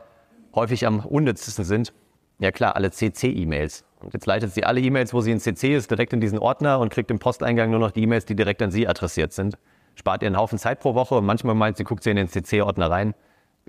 häufig 0.55 0.87
am 0.87 1.01
unnützesten 1.01 1.65
sind? 1.65 1.93
Ja 2.39 2.51
klar, 2.51 2.77
alle 2.77 2.91
CC-E-Mails. 2.91 3.85
Und 4.01 4.13
jetzt 4.15 4.27
leitet 4.27 4.53
sie 4.53 4.65
alle 4.65 4.81
E-Mails, 4.81 5.15
wo 5.15 5.21
sie 5.21 5.31
in 5.31 5.41
CC 5.41 5.77
ist, 5.77 5.91
direkt 5.91 6.13
in 6.13 6.21
diesen 6.21 6.39
Ordner 6.39 6.79
und 6.79 6.91
kriegt 6.91 7.11
im 7.11 7.19
Posteingang 7.19 7.71
nur 7.71 7.81
noch 7.81 7.91
die 7.91 8.03
E-Mails, 8.03 8.25
die 8.25 8.35
direkt 8.35 8.61
an 8.63 8.71
sie 8.71 8.89
adressiert 8.89 9.33
sind. 9.33 9.57
Spart 9.95 10.23
ihr 10.23 10.27
einen 10.27 10.37
Haufen 10.37 10.59
Zeit 10.59 10.81
pro 10.81 10.95
Woche 10.95 11.17
und 11.17 11.27
manchmal 11.27 11.55
meint 11.55 11.77
sie, 11.77 11.85
guckt 11.85 12.03
sie 12.03 12.11
in 12.11 12.17
den 12.17 12.29
CC-Ordner 12.29 12.91
rein. 12.91 13.15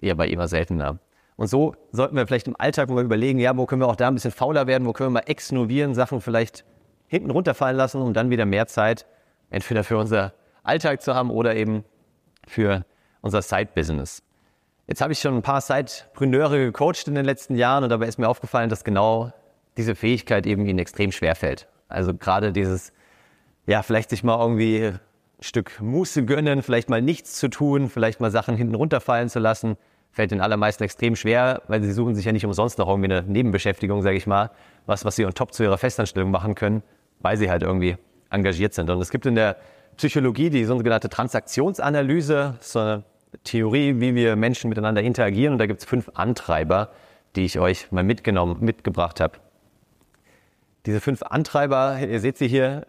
Eher 0.01 0.15
bei 0.15 0.27
immer 0.27 0.47
seltener. 0.47 0.99
Und 1.37 1.47
so 1.47 1.75
sollten 1.91 2.15
wir 2.15 2.25
vielleicht 2.25 2.47
im 2.47 2.55
Alltag 2.57 2.89
mal 2.89 3.03
überlegen, 3.03 3.39
ja, 3.39 3.55
wo 3.57 3.65
können 3.65 3.81
wir 3.81 3.87
auch 3.87 3.95
da 3.95 4.07
ein 4.07 4.13
bisschen 4.13 4.31
fauler 4.31 4.67
werden, 4.67 4.87
wo 4.87 4.93
können 4.93 5.09
wir 5.09 5.21
mal 5.21 5.29
exnovieren, 5.29 5.93
Sachen 5.93 6.21
vielleicht 6.21 6.63
hinten 7.07 7.29
runterfallen 7.31 7.75
lassen, 7.77 8.01
um 8.01 8.13
dann 8.13 8.29
wieder 8.29 8.45
mehr 8.45 8.67
Zeit 8.67 9.05
entweder 9.49 9.83
für 9.83 9.97
unser 9.97 10.33
Alltag 10.63 11.01
zu 11.01 11.13
haben 11.13 11.29
oder 11.29 11.55
eben 11.55 11.83
für 12.47 12.85
unser 13.21 13.41
Side-Business. 13.41 14.23
Jetzt 14.87 15.01
habe 15.01 15.13
ich 15.13 15.19
schon 15.19 15.35
ein 15.35 15.41
paar 15.41 15.61
Sidepreneure 15.61 16.57
gecoacht 16.57 17.07
in 17.07 17.15
den 17.15 17.25
letzten 17.25 17.55
Jahren 17.55 17.83
und 17.83 17.89
dabei 17.89 18.07
ist 18.07 18.19
mir 18.19 18.29
aufgefallen, 18.29 18.69
dass 18.69 18.83
genau 18.83 19.31
diese 19.77 19.95
Fähigkeit 19.95 20.45
eben 20.45 20.65
ihnen 20.65 20.79
extrem 20.79 21.11
schwer 21.11 21.35
fällt. 21.35 21.67
Also 21.87 22.13
gerade 22.13 22.51
dieses, 22.51 22.93
ja, 23.65 23.81
vielleicht 23.81 24.09
sich 24.09 24.23
mal 24.23 24.39
irgendwie 24.39 24.93
Stück 25.45 25.79
Muße 25.81 26.25
gönnen, 26.25 26.61
vielleicht 26.61 26.89
mal 26.89 27.01
nichts 27.01 27.35
zu 27.35 27.49
tun, 27.49 27.89
vielleicht 27.89 28.19
mal 28.19 28.31
Sachen 28.31 28.55
hinten 28.55 28.75
runterfallen 28.75 29.29
zu 29.29 29.39
lassen, 29.39 29.77
fällt 30.11 30.31
den 30.31 30.41
allermeisten 30.41 30.83
extrem 30.83 31.15
schwer, 31.15 31.61
weil 31.67 31.83
sie 31.83 31.91
suchen 31.91 32.15
sich 32.15 32.25
ja 32.25 32.31
nicht 32.31 32.45
umsonst 32.45 32.77
noch 32.77 32.87
irgendwie 32.87 33.13
eine 33.13 33.23
Nebenbeschäftigung, 33.23 34.01
sage 34.01 34.17
ich 34.17 34.27
mal, 34.27 34.51
was, 34.85 35.05
was 35.05 35.15
sie 35.15 35.25
on 35.25 35.33
top 35.33 35.53
zu 35.53 35.63
ihrer 35.63 35.77
Festanstellung 35.77 36.31
machen 36.31 36.55
können, 36.55 36.83
weil 37.19 37.37
sie 37.37 37.49
halt 37.49 37.63
irgendwie 37.63 37.97
engagiert 38.29 38.73
sind. 38.73 38.89
Und 38.89 38.99
es 39.01 39.09
gibt 39.09 39.25
in 39.25 39.35
der 39.35 39.57
Psychologie 39.97 40.49
die 40.49 40.65
sogenannte 40.65 41.09
Transaktionsanalyse, 41.09 42.55
so 42.59 42.79
eine 42.79 43.03
Theorie, 43.43 43.99
wie 43.99 44.15
wir 44.15 44.35
Menschen 44.35 44.69
miteinander 44.69 45.01
interagieren. 45.01 45.53
Und 45.53 45.59
da 45.59 45.67
gibt 45.67 45.81
es 45.81 45.85
fünf 45.85 46.09
Antreiber, 46.13 46.89
die 47.35 47.45
ich 47.45 47.59
euch 47.59 47.91
mal 47.91 48.03
mitgenommen, 48.03 48.57
mitgebracht 48.61 49.19
habe. 49.19 49.37
Diese 50.85 51.01
fünf 51.01 51.23
Antreiber, 51.23 51.99
ihr 51.99 52.19
seht 52.19 52.37
sie 52.37 52.47
hier, 52.47 52.85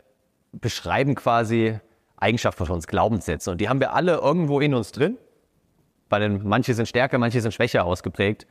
beschreiben 0.53 1.15
quasi 1.15 1.79
Eigenschaften 2.17 2.67
von 2.67 2.77
uns, 2.77 2.87
Glaubenssätze. 2.87 3.51
Und 3.51 3.61
die 3.61 3.69
haben 3.69 3.81
wir 3.81 3.93
alle 3.93 4.17
irgendwo 4.17 4.61
in 4.61 4.75
uns 4.75 4.93
drin. 4.93 5.19
Bei 6.09 6.19
den, 6.19 6.47
manche 6.47 6.75
sind 6.75 6.87
stärker, 6.87 7.19
manche 7.19 7.41
sind 7.41 7.53
schwächer 7.53 7.85
ausgeprägt. 7.85 8.47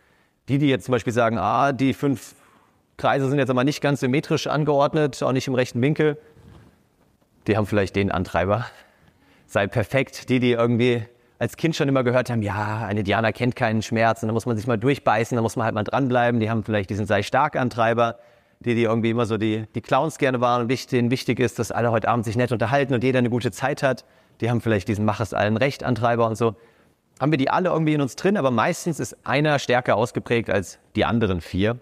Die, 0.50 0.58
die 0.58 0.68
jetzt 0.68 0.86
zum 0.86 0.92
Beispiel 0.92 1.14
sagen, 1.14 1.38
ah, 1.38 1.72
die 1.72 1.94
fünf 1.94 2.36
Kreise 2.98 3.28
sind 3.30 3.40
jetzt 3.40 3.50
aber 3.50 3.64
nicht 3.64 3.82
ganz 3.82 4.00
symmetrisch 4.00 4.48
angeordnet, 4.48 5.22
auch 5.24 5.32
nicht 5.32 5.48
im 5.48 5.56
rechten 5.56 5.82
Winkel, 5.82 6.18
die 7.48 7.58
haben 7.58 7.66
vielleicht 7.66 7.96
den 7.96 8.12
Antreiber. 8.12 8.66
Sei 9.48 9.68
perfekt. 9.68 10.30
Die, 10.30 10.40
die 10.40 10.52
irgendwie 10.52 11.04
als 11.38 11.58
Kind 11.58 11.76
schon 11.76 11.88
immer 11.90 12.04
gehört 12.04 12.30
haben, 12.30 12.42
ja, 12.42 12.86
ein 12.88 12.98
Indianer 12.98 13.34
kennt 13.34 13.56
keinen 13.56 13.82
Schmerz 13.82 14.24
und 14.24 14.28
da 14.28 14.34
muss 14.34 14.46
man 14.46 14.56
sich 14.56 14.68
mal 14.68 14.78
durchbeißen, 14.78 15.36
da 15.36 15.42
muss 15.42 15.56
man 15.56 15.66
halt 15.66 15.76
mal 15.76 15.84
dranbleiben. 15.84 16.40
Die 16.40 16.50
haben 16.50 16.64
vielleicht 16.64 16.90
diesen 16.90 17.06
sei 17.06 17.24
stark 17.24 17.56
Antreiber, 17.56 18.18
die, 18.60 18.76
die 18.76 18.84
irgendwie 18.84 19.12
immer 19.12 19.26
so 19.26 19.38
die, 19.38 19.66
die 19.76 19.82
Clowns 19.82 20.18
gerne 20.18 20.42
waren 20.42 20.64
und 20.64 20.92
denen 20.92 21.12
wichtig 21.12 21.40
ist, 21.40 21.60
dass 21.60 21.72
alle 21.72 21.92
heute 21.92 22.08
Abend 22.08 22.26
sich 22.26 22.36
nett 22.36 22.52
unterhalten 22.52 22.94
und 22.94 23.04
jeder 23.04 23.20
eine 23.20 23.30
gute 23.30 23.52
Zeit 23.52 23.84
hat. 23.84 24.06
Die 24.42 24.50
haben 24.50 24.62
vielleicht 24.62 24.88
diesen 24.88 25.06
Mach 25.06 25.20
es 25.20 25.34
allen 25.34 25.58
recht 25.58 25.84
Antreiber 25.84 26.28
und 26.28 26.36
so. 26.36 26.56
Haben 27.20 27.32
wir 27.32 27.38
die 27.38 27.50
alle 27.50 27.70
irgendwie 27.70 27.94
in 27.94 28.02
uns 28.02 28.16
drin, 28.16 28.36
aber 28.38 28.52
meistens 28.52 29.00
ist 29.00 29.16
einer 29.26 29.60
stärker 29.60 29.96
ausgeprägt 29.96 30.50
als 30.50 30.80
die 30.96 31.06
anderen 31.06 31.42
vier. 31.42 31.78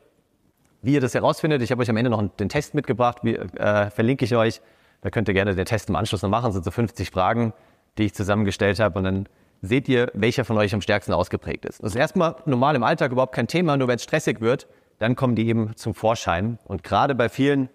Wie 0.81 0.93
ihr 0.93 1.01
das 1.01 1.13
herausfindet, 1.13 1.61
ich 1.61 1.71
habe 1.71 1.81
euch 1.81 1.89
am 1.89 1.97
Ende 1.97 2.11
noch 2.11 2.21
den 2.37 2.49
Test 2.49 2.75
mitgebracht, 2.75 3.19
wie, 3.23 3.35
äh, 3.35 3.89
verlinke 3.89 4.25
ich 4.25 4.35
euch. 4.35 4.61
Da 5.01 5.09
könnt 5.09 5.27
ihr 5.27 5.33
gerne 5.33 5.55
den 5.55 5.65
Test 5.65 5.89
im 5.89 5.95
Anschluss 5.95 6.21
noch 6.21 6.29
machen. 6.29 6.45
Das 6.45 6.55
sind 6.55 6.65
so 6.65 6.71
50 6.71 7.09
Fragen, 7.09 7.53
die 7.97 8.03
ich 8.03 8.13
zusammengestellt 8.13 8.79
habe 8.79 8.99
und 8.99 9.05
dann 9.05 9.29
seht 9.61 9.87
ihr, 9.87 10.11
welcher 10.13 10.45
von 10.45 10.57
euch 10.57 10.73
am 10.73 10.81
stärksten 10.81 11.13
ausgeprägt 11.13 11.65
ist. 11.65 11.81
Das 11.81 11.91
ist 11.93 11.95
erstmal 11.95 12.35
normal 12.45 12.75
im 12.75 12.83
Alltag 12.83 13.11
überhaupt 13.11 13.33
kein 13.33 13.47
Thema, 13.47 13.77
nur 13.77 13.87
wenn 13.87 13.95
es 13.95 14.03
stressig 14.03 14.41
wird, 14.41 14.67
dann 14.99 15.15
kommen 15.15 15.35
die 15.35 15.47
eben 15.47 15.75
zum 15.75 15.93
Vorschein. 15.93 16.59
Und 16.65 16.83
gerade 16.83 17.15
bei 17.15 17.29
vielen 17.29 17.69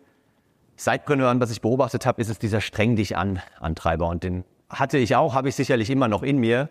Sidepreneuren, 0.77 1.41
was 1.41 1.51
ich 1.51 1.61
beobachtet 1.61 2.07
habe, 2.07 2.21
ist 2.21 2.29
es 2.29 2.39
dieser 2.39 2.61
streng 2.61 2.97
dich 2.97 3.17
an 3.17 3.41
Antreiber. 3.61 4.09
Und 4.09 4.23
den 4.23 4.45
hatte 4.71 4.99
ich 4.99 5.17
auch, 5.17 5.35
habe 5.35 5.49
ich 5.49 5.55
sicherlich 5.55 5.91
immer 5.91 6.09
noch 6.09 6.23
in 6.23 6.39
mir. 6.39 6.71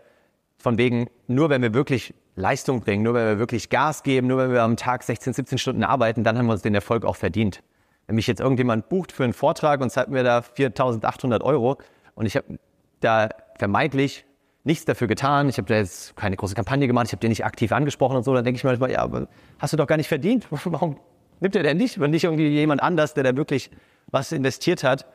Von 0.58 0.78
wegen, 0.78 1.08
nur 1.28 1.50
wenn 1.50 1.62
wir 1.62 1.74
wirklich 1.74 2.14
Leistung 2.36 2.82
bringen, 2.82 3.04
nur 3.04 3.14
wenn 3.14 3.26
wir 3.28 3.40
wirklich 3.40 3.70
Gas 3.70 4.04
geben, 4.04 4.28
nur 4.28 4.38
wenn 4.38 4.52
wir 4.52 4.64
am 4.64 4.78
Tag 4.78 5.04
16, 5.04 5.34
17 5.34 5.58
Stunden 5.58 5.84
arbeiten, 5.84 6.24
dann 6.24 6.38
haben 6.38 6.46
wir 6.46 6.54
uns 6.54 6.62
den 6.62 6.76
Erfolg 6.76 7.06
auch 7.06 7.16
verdient. 7.16 7.62
Wenn 8.06 8.16
mich 8.16 8.28
jetzt 8.28 8.40
irgendjemand 8.40 8.90
bucht 8.90 9.12
für 9.12 9.24
einen 9.24 9.34
Vortrag 9.34 9.82
und 9.82 9.90
zahlt 9.90 10.10
mir 10.10 10.24
da 10.24 10.40
4.800 10.40 11.42
Euro 11.42 11.78
und 12.16 12.26
ich 12.26 12.36
habe 12.36 12.58
da 13.02 13.30
vermeintlich 13.58 14.26
nichts 14.68 14.86
dafür 14.86 15.08
getan, 15.08 15.50
ich 15.50 15.58
habe 15.58 15.68
da 15.68 15.76
jetzt 15.76 16.16
keine 16.16 16.36
große 16.36 16.54
Kampagne 16.54 16.88
gemacht, 16.88 17.08
ich 17.08 17.14
habe 17.14 17.22
den 17.22 17.30
nicht 17.30 17.46
aktiv 17.46 17.72
angesprochen 17.72 18.18
und 18.18 18.24
so, 18.24 18.34
dann 18.34 18.44
denke 18.44 18.58
ich 18.58 18.64
mir 18.64 18.70
manchmal, 18.70 18.92
ja, 18.92 19.00
aber 19.00 19.28
hast 19.58 19.74
du 19.74 19.78
doch 19.78 19.88
gar 19.88 19.98
nicht 19.98 20.10
verdient. 20.10 20.46
Warum 20.50 20.98
nimmt 21.40 21.56
er 21.56 21.64
denn 21.64 21.78
nicht? 21.78 21.98
Und 21.98 22.12
nicht 22.12 22.26
irgendwie 22.26 22.50
jemand 22.50 22.84
anders, 22.84 23.14
der 23.14 23.24
da 23.24 23.36
wirklich 23.36 23.72
was 24.12 24.32
investiert 24.32 24.84
hat. 24.84 25.08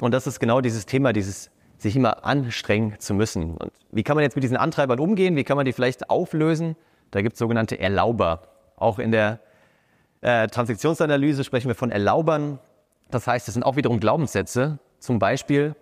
Und 0.00 0.12
das 0.12 0.26
ist 0.26 0.40
genau 0.40 0.60
dieses 0.60 0.86
Thema, 0.86 1.12
dieses 1.12 1.50
sich 1.78 1.96
immer 1.96 2.24
anstrengen 2.24 2.94
zu 2.98 3.12
müssen. 3.12 3.56
Und 3.56 3.72
wie 3.90 4.04
kann 4.04 4.16
man 4.16 4.22
jetzt 4.22 4.36
mit 4.36 4.44
diesen 4.44 4.56
Antreibern 4.56 5.00
umgehen? 5.00 5.36
Wie 5.36 5.44
kann 5.44 5.56
man 5.56 5.66
die 5.66 5.72
vielleicht 5.72 6.08
auflösen? 6.08 6.76
Da 7.10 7.22
gibt 7.22 7.34
es 7.34 7.38
sogenannte 7.40 7.78
Erlauber. 7.78 8.42
Auch 8.76 8.98
in 8.98 9.10
der 9.10 9.40
äh, 10.20 10.46
Transaktionsanalyse 10.46 11.42
sprechen 11.42 11.68
wir 11.68 11.74
von 11.74 11.90
Erlaubern. 11.90 12.60
Das 13.10 13.26
heißt, 13.26 13.48
es 13.48 13.54
sind 13.54 13.64
auch 13.64 13.76
wiederum 13.76 13.98
Glaubenssätze. 13.98 14.78
Zum 15.00 15.18
Beispiel, 15.18 15.74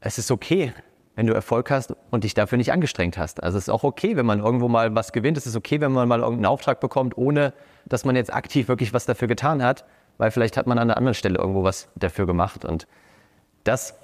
es 0.00 0.18
ist 0.18 0.32
okay, 0.32 0.72
wenn 1.16 1.26
du 1.26 1.32
Erfolg 1.32 1.70
hast 1.70 1.94
und 2.10 2.24
dich 2.24 2.34
dafür 2.34 2.58
nicht 2.58 2.72
angestrengt 2.72 3.18
hast. 3.18 3.42
Also 3.42 3.58
es 3.58 3.64
ist 3.64 3.68
auch 3.68 3.84
okay, 3.84 4.16
wenn 4.16 4.26
man 4.26 4.40
irgendwo 4.40 4.68
mal 4.68 4.94
was 4.94 5.12
gewinnt. 5.12 5.36
Es 5.36 5.46
ist 5.46 5.56
okay, 5.56 5.80
wenn 5.80 5.92
man 5.92 6.08
mal 6.08 6.20
irgendeinen 6.20 6.46
Auftrag 6.46 6.80
bekommt, 6.80 7.16
ohne 7.16 7.52
dass 7.86 8.04
man 8.04 8.16
jetzt 8.16 8.32
aktiv 8.32 8.68
wirklich 8.68 8.92
was 8.92 9.06
dafür 9.06 9.28
getan 9.28 9.62
hat, 9.62 9.84
weil 10.18 10.30
vielleicht 10.30 10.56
hat 10.56 10.66
man 10.66 10.78
an 10.78 10.90
einer 10.90 10.96
anderen 10.96 11.14
Stelle 11.14 11.38
irgendwo 11.38 11.62
was 11.62 11.88
dafür 11.94 12.26
gemacht. 12.26 12.64
Und 12.64 12.86
das 13.62 13.94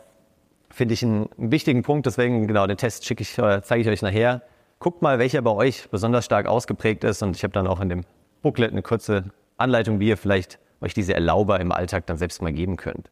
finde 0.70 0.94
ich 0.94 1.02
einen, 1.02 1.28
wichtigen 1.36 1.82
Punkt. 1.82 2.06
Deswegen, 2.06 2.46
genau, 2.46 2.66
den 2.66 2.76
Test 2.76 3.04
schicke 3.06 3.22
ich, 3.22 3.36
äh, 3.38 3.62
zeige 3.62 3.82
ich 3.82 3.88
euch 3.88 4.02
nachher. 4.02 4.42
Guckt 4.78 5.02
mal, 5.02 5.18
welcher 5.18 5.42
bei 5.42 5.50
euch 5.50 5.88
besonders 5.90 6.24
stark 6.24 6.46
ausgeprägt 6.46 7.04
ist. 7.04 7.22
Und 7.22 7.36
ich 7.36 7.42
habe 7.42 7.52
dann 7.52 7.66
auch 7.66 7.80
in 7.80 7.88
dem 7.88 8.04
Booklet 8.42 8.70
eine 8.70 8.82
kurze 8.82 9.24
Anleitung, 9.56 10.00
wie 10.00 10.08
ihr 10.08 10.16
vielleicht 10.16 10.58
euch 10.80 10.94
diese 10.94 11.12
Erlauber 11.14 11.60
im 11.60 11.72
Alltag 11.72 12.06
dann 12.06 12.16
selbst 12.16 12.40
mal 12.40 12.52
geben 12.52 12.76
könnt. 12.76 13.10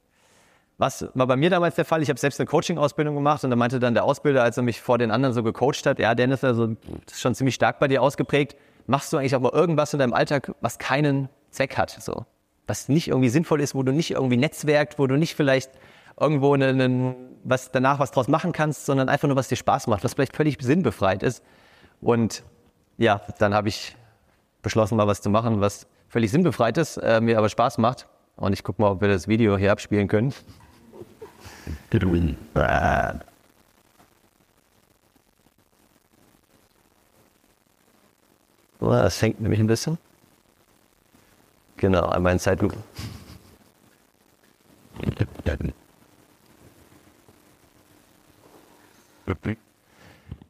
Was 0.79 1.09
war 1.15 1.27
bei 1.27 1.37
mir 1.37 1.51
damals 1.51 1.75
der 1.75 1.85
Fall? 1.85 2.03
Ich 2.03 2.09
habe 2.09 2.21
selbst 2.21 2.39
eine 2.39 2.47
Coaching-Ausbildung 2.47 3.17
gemacht 3.17 3.43
und 3.43 3.51
da 3.51 3.57
meinte 3.57 3.81
dann 3.81 3.95
der 3.95 4.05
Ausbilder, 4.05 4.45
als 4.45 4.57
er 4.57 4.63
mich 4.63 4.81
vor 4.81 4.97
den 4.97 5.11
anderen 5.11 5.35
so 5.35 5.43
gecoacht 5.43 5.85
hat, 5.87 5.99
ja, 5.99 6.15
Dennis, 6.15 6.45
also 6.45 6.69
das 7.05 7.15
ist 7.15 7.21
schon 7.21 7.35
ziemlich 7.35 7.57
stark 7.57 7.81
bei 7.81 7.89
dir 7.89 8.01
ausgeprägt. 8.01 8.57
Machst 8.87 9.13
du 9.13 9.17
eigentlich 9.17 9.35
auch 9.35 9.41
mal 9.41 9.53
irgendwas 9.53 9.93
in 9.93 9.99
deinem 9.99 10.15
Alltag, 10.15 10.55
was 10.61 10.79
keinen 10.79 11.29
Zweck 11.51 11.77
hat, 11.77 11.91
so, 11.91 12.27
was 12.69 12.89
nicht 12.89 13.09
irgendwie 13.09 13.29
sinnvoll 13.29 13.61
ist, 13.61 13.75
wo 13.75 13.83
du 13.83 13.93
nicht 13.93 14.13
irgendwie 14.13 14.37
netzwerkt, 14.37 15.01
wo 15.01 15.09
du 15.09 15.17
nicht 15.17 15.35
vielleicht 15.35 15.73
irgendwo 16.19 16.55
einen, 16.55 17.17
was 17.43 17.73
danach 17.73 17.99
was 17.99 18.13
draus 18.13 18.29
machen 18.29 18.53
kannst, 18.53 18.87
sondern 18.87 19.09
einfach 19.09 19.27
nur 19.27 19.37
was 19.37 19.49
dir 19.49 19.57
Spaß 19.57 19.89
macht, 19.89 20.05
was 20.05 20.15
vielleicht 20.15 20.37
völlig 20.37 20.59
sinnbefreit 20.61 21.25
ist. 21.25 21.43
Und 22.01 22.45
ja, 22.99 23.21
dann 23.41 23.53
habe 23.53 23.69
ich 23.69 23.97
beschlossen, 24.63 24.97
mal 24.97 25.09
was 25.09 25.23
zu 25.23 25.31
machen, 25.31 25.61
was 25.61 25.89
völlig 26.09 26.31
sinnbefreit 26.31 26.79
ist, 26.79 26.99
äh, 26.99 27.21
mir 27.21 27.37
aber 27.37 27.49
Spaß 27.49 27.79
macht. 27.79 28.07
Und 28.37 28.53
ich 28.53 28.63
gucke 28.63 28.81
mal, 28.81 28.93
ob 28.93 29.01
wir 29.01 29.09
das 29.09 29.27
Video 29.27 29.59
hier 29.59 29.73
abspielen 29.73 30.07
können. 30.07 30.33
Das 38.81 39.23
hängt 39.23 39.41
nämlich 39.41 39.61
ein 39.61 39.67
bisschen. 39.67 39.99
Genau, 41.77 42.07
einmal 42.07 42.33
in 42.33 42.39
Zeitlupe. 42.39 42.77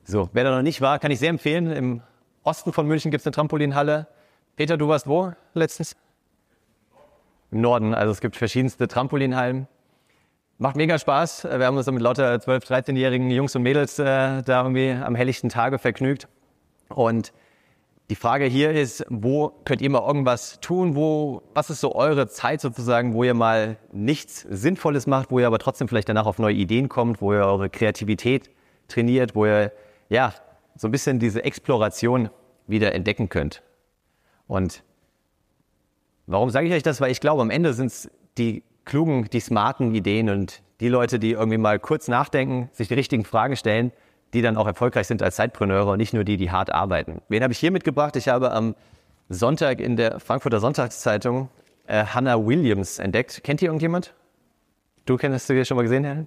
So, 0.04 0.30
wer 0.32 0.44
da 0.44 0.56
noch 0.56 0.62
nicht 0.62 0.80
war, 0.80 0.98
kann 0.98 1.10
ich 1.10 1.18
sehr 1.18 1.28
empfehlen. 1.28 1.70
Im 1.70 2.02
Osten 2.42 2.72
von 2.72 2.86
München 2.86 3.10
gibt 3.10 3.20
es 3.20 3.26
eine 3.26 3.32
Trampolinhalle. 3.32 4.06
Peter, 4.56 4.76
du 4.76 4.88
warst 4.88 5.06
wo 5.06 5.32
letztens? 5.54 5.96
Im 7.50 7.60
Norden. 7.60 7.94
Also 7.94 8.12
es 8.12 8.20
gibt 8.20 8.36
verschiedenste 8.36 8.88
Trampolinhallen. 8.88 9.68
Macht 10.60 10.74
mega 10.74 10.98
Spaß. 10.98 11.44
Wir 11.44 11.66
haben 11.66 11.76
uns 11.76 11.86
mit 11.86 12.02
lauter 12.02 12.34
12-, 12.34 12.66
13-jährigen 12.66 13.30
Jungs 13.30 13.54
und 13.54 13.62
Mädels 13.62 13.96
äh, 14.00 14.42
da 14.42 14.62
irgendwie 14.62 14.90
am 14.90 15.14
helllichten 15.14 15.50
Tage 15.50 15.78
vergnügt. 15.78 16.26
Und 16.88 17.32
die 18.10 18.16
Frage 18.16 18.46
hier 18.46 18.72
ist, 18.72 19.06
wo 19.08 19.50
könnt 19.64 19.80
ihr 19.80 19.88
mal 19.88 20.04
irgendwas 20.04 20.58
tun? 20.58 20.96
Wo, 20.96 21.42
was 21.54 21.70
ist 21.70 21.80
so 21.80 21.94
eure 21.94 22.26
Zeit 22.26 22.60
sozusagen, 22.60 23.14
wo 23.14 23.22
ihr 23.22 23.34
mal 23.34 23.76
nichts 23.92 24.40
Sinnvolles 24.50 25.06
macht, 25.06 25.30
wo 25.30 25.38
ihr 25.38 25.46
aber 25.46 25.60
trotzdem 25.60 25.86
vielleicht 25.86 26.08
danach 26.08 26.26
auf 26.26 26.40
neue 26.40 26.54
Ideen 26.54 26.88
kommt, 26.88 27.20
wo 27.20 27.32
ihr 27.32 27.44
eure 27.44 27.70
Kreativität 27.70 28.50
trainiert, 28.88 29.36
wo 29.36 29.46
ihr 29.46 29.70
ja 30.08 30.34
so 30.74 30.88
ein 30.88 30.90
bisschen 30.90 31.20
diese 31.20 31.44
Exploration 31.44 32.30
wieder 32.66 32.96
entdecken 32.96 33.28
könnt. 33.28 33.62
Und 34.48 34.82
warum 36.26 36.50
sage 36.50 36.66
ich 36.66 36.72
euch 36.72 36.82
das? 36.82 37.00
Weil 37.00 37.12
ich 37.12 37.20
glaube, 37.20 37.42
am 37.42 37.50
Ende 37.50 37.74
sind 37.74 37.86
es 37.86 38.10
die 38.38 38.64
klugen, 38.88 39.28
die 39.30 39.40
smarten 39.40 39.94
Ideen 39.94 40.28
und 40.30 40.62
die 40.80 40.88
Leute, 40.88 41.18
die 41.18 41.32
irgendwie 41.32 41.58
mal 41.58 41.78
kurz 41.78 42.08
nachdenken, 42.08 42.70
sich 42.72 42.88
die 42.88 42.94
richtigen 42.94 43.24
Fragen 43.24 43.56
stellen, 43.56 43.92
die 44.32 44.42
dann 44.42 44.56
auch 44.56 44.66
erfolgreich 44.66 45.06
sind 45.06 45.22
als 45.22 45.36
Zeitpreneure 45.36 45.92
und 45.92 45.98
nicht 45.98 46.12
nur 46.12 46.24
die, 46.24 46.36
die 46.36 46.50
hart 46.50 46.72
arbeiten. 46.72 47.20
Wen 47.28 47.42
habe 47.42 47.52
ich 47.52 47.58
hier 47.58 47.70
mitgebracht? 47.70 48.16
Ich 48.16 48.28
habe 48.28 48.50
am 48.50 48.74
Sonntag 49.28 49.80
in 49.80 49.96
der 49.96 50.20
Frankfurter 50.20 50.60
Sonntagszeitung 50.60 51.48
äh, 51.86 52.04
Hannah 52.04 52.44
Williams 52.44 52.98
entdeckt. 52.98 53.42
Kennt 53.44 53.62
ihr 53.62 53.68
irgendjemand? 53.68 54.14
Du 55.06 55.16
kennst 55.16 55.48
die 55.48 55.64
schon 55.64 55.76
mal 55.76 55.82
gesehen, 55.82 56.04
Herr? 56.04 56.26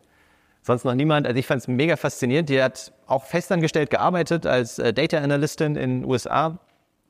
Sonst 0.63 0.85
noch 0.85 0.93
niemand. 0.93 1.25
Also 1.25 1.39
ich 1.39 1.47
fand 1.47 1.61
es 1.61 1.67
mega 1.67 1.95
faszinierend. 1.95 2.49
Die 2.49 2.61
hat 2.61 2.93
auch 3.07 3.25
festangestellt 3.25 3.89
gearbeitet 3.89 4.45
als 4.45 4.77
äh, 4.79 4.93
Data 4.93 5.17
Analystin 5.17 5.75
in 5.75 6.01
den 6.01 6.09
USA. 6.09 6.59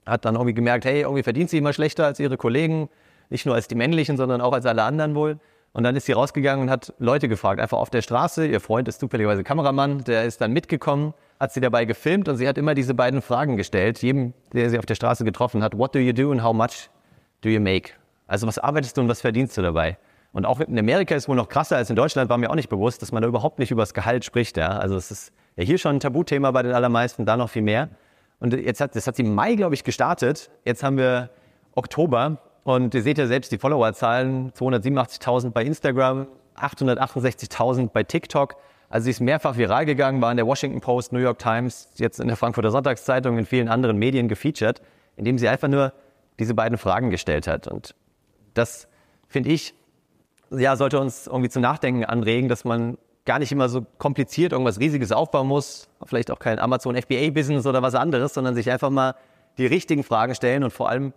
Hat 0.05 0.25
dann 0.25 0.35
irgendwie 0.35 0.53
gemerkt, 0.53 0.85
hey, 0.85 1.01
irgendwie 1.01 1.23
verdient 1.23 1.49
sie 1.49 1.57
immer 1.57 1.73
schlechter 1.73 2.05
als 2.05 2.19
ihre 2.19 2.37
Kollegen 2.37 2.89
nicht 3.31 3.45
nur 3.45 3.55
als 3.55 3.67
die 3.67 3.75
männlichen, 3.75 4.17
sondern 4.17 4.41
auch 4.41 4.53
als 4.53 4.65
alle 4.65 4.83
anderen 4.83 5.15
wohl. 5.15 5.39
Und 5.73 5.83
dann 5.83 5.95
ist 5.95 6.05
sie 6.05 6.11
rausgegangen 6.11 6.63
und 6.63 6.69
hat 6.69 6.93
Leute 6.99 7.29
gefragt, 7.29 7.61
einfach 7.61 7.77
auf 7.77 7.89
der 7.89 8.01
Straße. 8.01 8.45
Ihr 8.45 8.59
Freund 8.59 8.89
ist 8.89 8.99
zufälligerweise 8.99 9.43
Kameramann, 9.43 10.03
der 10.03 10.25
ist 10.25 10.41
dann 10.41 10.51
mitgekommen, 10.51 11.13
hat 11.39 11.53
sie 11.53 11.61
dabei 11.61 11.85
gefilmt 11.85 12.27
und 12.27 12.35
sie 12.35 12.47
hat 12.47 12.57
immer 12.57 12.75
diese 12.75 12.93
beiden 12.93 13.21
Fragen 13.21 13.55
gestellt, 13.55 14.01
jedem, 14.01 14.33
der 14.53 14.69
sie 14.69 14.77
auf 14.77 14.85
der 14.85 14.95
Straße 14.95 15.23
getroffen 15.23 15.63
hat. 15.63 15.77
What 15.77 15.95
do 15.95 15.99
you 15.99 16.11
do 16.11 16.31
and 16.31 16.43
how 16.43 16.53
much 16.53 16.89
do 17.41 17.49
you 17.49 17.61
make? 17.61 17.91
Also 18.27 18.47
was 18.47 18.59
arbeitest 18.59 18.97
du 18.97 19.01
und 19.01 19.07
was 19.07 19.21
verdienst 19.21 19.57
du 19.57 19.61
dabei? 19.61 19.97
Und 20.33 20.45
auch 20.45 20.59
in 20.59 20.77
Amerika 20.77 21.15
ist 21.15 21.23
es 21.23 21.29
wohl 21.29 21.35
noch 21.35 21.49
krasser 21.49 21.77
als 21.77 21.89
in 21.89 21.95
Deutschland, 21.95 22.29
war 22.29 22.37
mir 22.37 22.49
auch 22.49 22.55
nicht 22.55 22.69
bewusst, 22.69 23.01
dass 23.01 23.11
man 23.11 23.21
da 23.21 23.27
überhaupt 23.27 23.59
nicht 23.59 23.71
über 23.71 23.81
das 23.81 23.93
Gehalt 23.93 24.25
spricht. 24.25 24.57
Ja? 24.57 24.77
Also 24.77 24.95
es 24.95 25.09
ist 25.09 25.33
ja 25.55 25.63
hier 25.63 25.77
schon 25.77 25.95
ein 25.95 25.99
Tabuthema 26.01 26.51
bei 26.51 26.63
den 26.63 26.73
allermeisten, 26.73 27.25
da 27.25 27.37
noch 27.37 27.49
viel 27.49 27.61
mehr. 27.61 27.89
Und 28.39 28.53
jetzt 28.53 28.81
hat, 28.81 28.95
das 28.95 29.07
hat 29.07 29.15
sie 29.15 29.23
im 29.23 29.35
Mai, 29.35 29.55
glaube 29.55 29.75
ich, 29.75 29.83
gestartet. 29.83 30.49
Jetzt 30.65 30.83
haben 30.83 30.97
wir 30.97 31.29
Oktober 31.75 32.39
und 32.63 32.93
ihr 32.93 33.01
seht 33.01 33.17
ja 33.17 33.27
selbst 33.27 33.51
die 33.51 33.57
Followerzahlen, 33.57 34.51
287.000 34.53 35.51
bei 35.51 35.63
Instagram, 35.63 36.27
868.000 36.55 37.89
bei 37.89 38.03
TikTok. 38.03 38.55
Also 38.89 39.05
sie 39.05 39.11
ist 39.11 39.21
mehrfach 39.21 39.57
viral 39.57 39.85
gegangen, 39.85 40.21
war 40.21 40.31
in 40.31 40.37
der 40.37 40.45
Washington 40.45 40.81
Post, 40.81 41.13
New 41.13 41.19
York 41.19 41.39
Times, 41.39 41.89
jetzt 41.95 42.19
in 42.19 42.27
der 42.27 42.37
Frankfurter 42.37 42.71
Sonntagszeitung, 42.71 43.37
in 43.37 43.45
vielen 43.45 43.69
anderen 43.69 43.97
Medien 43.97 44.27
gefeatured, 44.27 44.81
indem 45.15 45.37
sie 45.37 45.47
einfach 45.47 45.69
nur 45.69 45.93
diese 46.39 46.53
beiden 46.53 46.77
Fragen 46.77 47.09
gestellt 47.09 47.47
hat. 47.47 47.67
Und 47.67 47.95
das, 48.53 48.87
finde 49.27 49.49
ich, 49.49 49.73
ja, 50.51 50.75
sollte 50.75 50.99
uns 50.99 51.27
irgendwie 51.27 51.49
zum 51.49 51.61
Nachdenken 51.61 52.03
anregen, 52.03 52.49
dass 52.49 52.65
man 52.65 52.97
gar 53.25 53.39
nicht 53.39 53.51
immer 53.51 53.69
so 53.69 53.85
kompliziert 53.97 54.51
irgendwas 54.51 54.79
Riesiges 54.79 55.11
aufbauen 55.11 55.47
muss, 55.47 55.87
vielleicht 56.03 56.31
auch 56.31 56.39
kein 56.39 56.59
Amazon 56.59 56.95
FBA-Business 56.95 57.65
oder 57.65 57.81
was 57.81 57.95
anderes, 57.95 58.33
sondern 58.33 58.55
sich 58.55 58.69
einfach 58.69 58.89
mal 58.89 59.15
die 59.57 59.65
richtigen 59.65 60.03
Fragen 60.03 60.35
stellen 60.35 60.63
und 60.63 60.71
vor 60.71 60.89
allem 60.89 61.13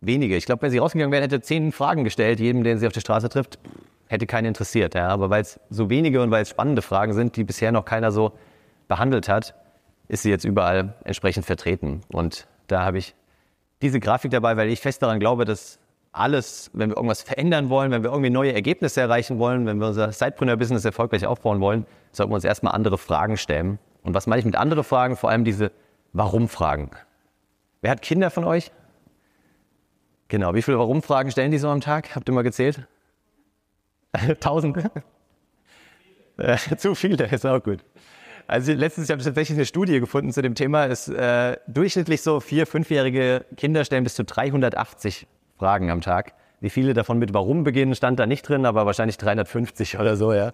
wenige. 0.00 0.36
Ich 0.36 0.46
glaube, 0.46 0.62
wenn 0.62 0.70
sie 0.70 0.78
rausgegangen 0.78 1.12
wären, 1.12 1.22
hätte 1.22 1.40
zehn 1.40 1.72
Fragen 1.72 2.04
gestellt, 2.04 2.40
jedem, 2.40 2.64
den 2.64 2.78
sie 2.78 2.86
auf 2.86 2.92
der 2.92 3.00
Straße 3.00 3.28
trifft, 3.28 3.58
hätte 4.06 4.26
keinen 4.26 4.46
interessiert. 4.46 4.94
Ja. 4.94 5.08
Aber 5.08 5.30
weil 5.30 5.42
es 5.42 5.60
so 5.70 5.90
wenige 5.90 6.22
und 6.22 6.30
weil 6.30 6.42
es 6.42 6.48
spannende 6.48 6.82
Fragen 6.82 7.12
sind, 7.12 7.36
die 7.36 7.44
bisher 7.44 7.72
noch 7.72 7.84
keiner 7.84 8.12
so 8.12 8.32
behandelt 8.88 9.28
hat, 9.28 9.54
ist 10.08 10.22
sie 10.22 10.30
jetzt 10.30 10.44
überall 10.44 10.94
entsprechend 11.04 11.44
vertreten. 11.44 12.00
Und 12.08 12.46
da 12.66 12.84
habe 12.84 12.98
ich 12.98 13.14
diese 13.82 14.00
Grafik 14.00 14.30
dabei, 14.30 14.56
weil 14.56 14.70
ich 14.70 14.80
fest 14.80 15.02
daran 15.02 15.20
glaube, 15.20 15.44
dass 15.44 15.78
alles, 16.12 16.70
wenn 16.72 16.90
wir 16.90 16.96
irgendwas 16.96 17.22
verändern 17.22 17.68
wollen, 17.68 17.90
wenn 17.90 18.02
wir 18.02 18.10
irgendwie 18.10 18.30
neue 18.30 18.52
Ergebnisse 18.52 19.00
erreichen 19.00 19.38
wollen, 19.38 19.66
wenn 19.66 19.78
wir 19.78 19.88
unser 19.88 20.10
Sidepreneur-Business 20.10 20.84
erfolgreich 20.84 21.26
aufbauen 21.26 21.60
wollen, 21.60 21.86
sollten 22.12 22.32
wir 22.32 22.36
uns 22.36 22.44
erstmal 22.44 22.74
andere 22.74 22.98
Fragen 22.98 23.36
stellen. 23.36 23.78
Und 24.02 24.14
was 24.14 24.26
meine 24.26 24.40
ich 24.40 24.46
mit 24.46 24.56
anderen 24.56 24.84
Fragen? 24.84 25.16
Vor 25.16 25.30
allem 25.30 25.44
diese 25.44 25.70
Warum-Fragen. 26.14 26.90
Wer 27.82 27.90
hat 27.90 28.02
Kinder 28.02 28.30
von 28.30 28.44
euch? 28.44 28.72
Genau, 30.28 30.54
wie 30.54 30.62
viele 30.62 30.78
Warum-Fragen 30.78 31.30
stellen 31.30 31.50
die 31.50 31.58
so 31.58 31.68
am 31.68 31.80
Tag? 31.80 32.14
Habt 32.14 32.28
ihr 32.28 32.34
mal 32.34 32.42
gezählt? 32.42 32.86
Tausend? 34.40 34.78
Zu 36.76 36.94
viele, 36.94 37.24
ist 37.26 37.46
auch 37.46 37.62
gut. 37.62 37.80
Also 38.46 38.72
letztens 38.72 39.10
habe 39.10 39.20
ich 39.20 39.26
tatsächlich 39.26 39.58
eine 39.58 39.66
Studie 39.66 40.00
gefunden 40.00 40.32
zu 40.32 40.40
dem 40.40 40.54
Thema. 40.54 40.84
Ist 40.84 41.08
äh, 41.08 41.56
durchschnittlich 41.66 42.22
so 42.22 42.40
vier, 42.40 42.66
fünfjährige 42.66 43.44
Kinder 43.56 43.84
stellen 43.84 44.04
bis 44.04 44.14
zu 44.14 44.24
380 44.24 45.26
Fragen 45.58 45.90
am 45.90 46.00
Tag. 46.00 46.34
Wie 46.60 46.70
viele 46.70 46.94
davon 46.94 47.18
mit 47.18 47.34
Warum 47.34 47.64
beginnen, 47.64 47.94
stand 47.94 48.18
da 48.18 48.26
nicht 48.26 48.48
drin, 48.48 48.64
aber 48.64 48.86
wahrscheinlich 48.86 49.18
350 49.18 49.98
oder 49.98 50.16
so, 50.16 50.32
ja. 50.32 50.52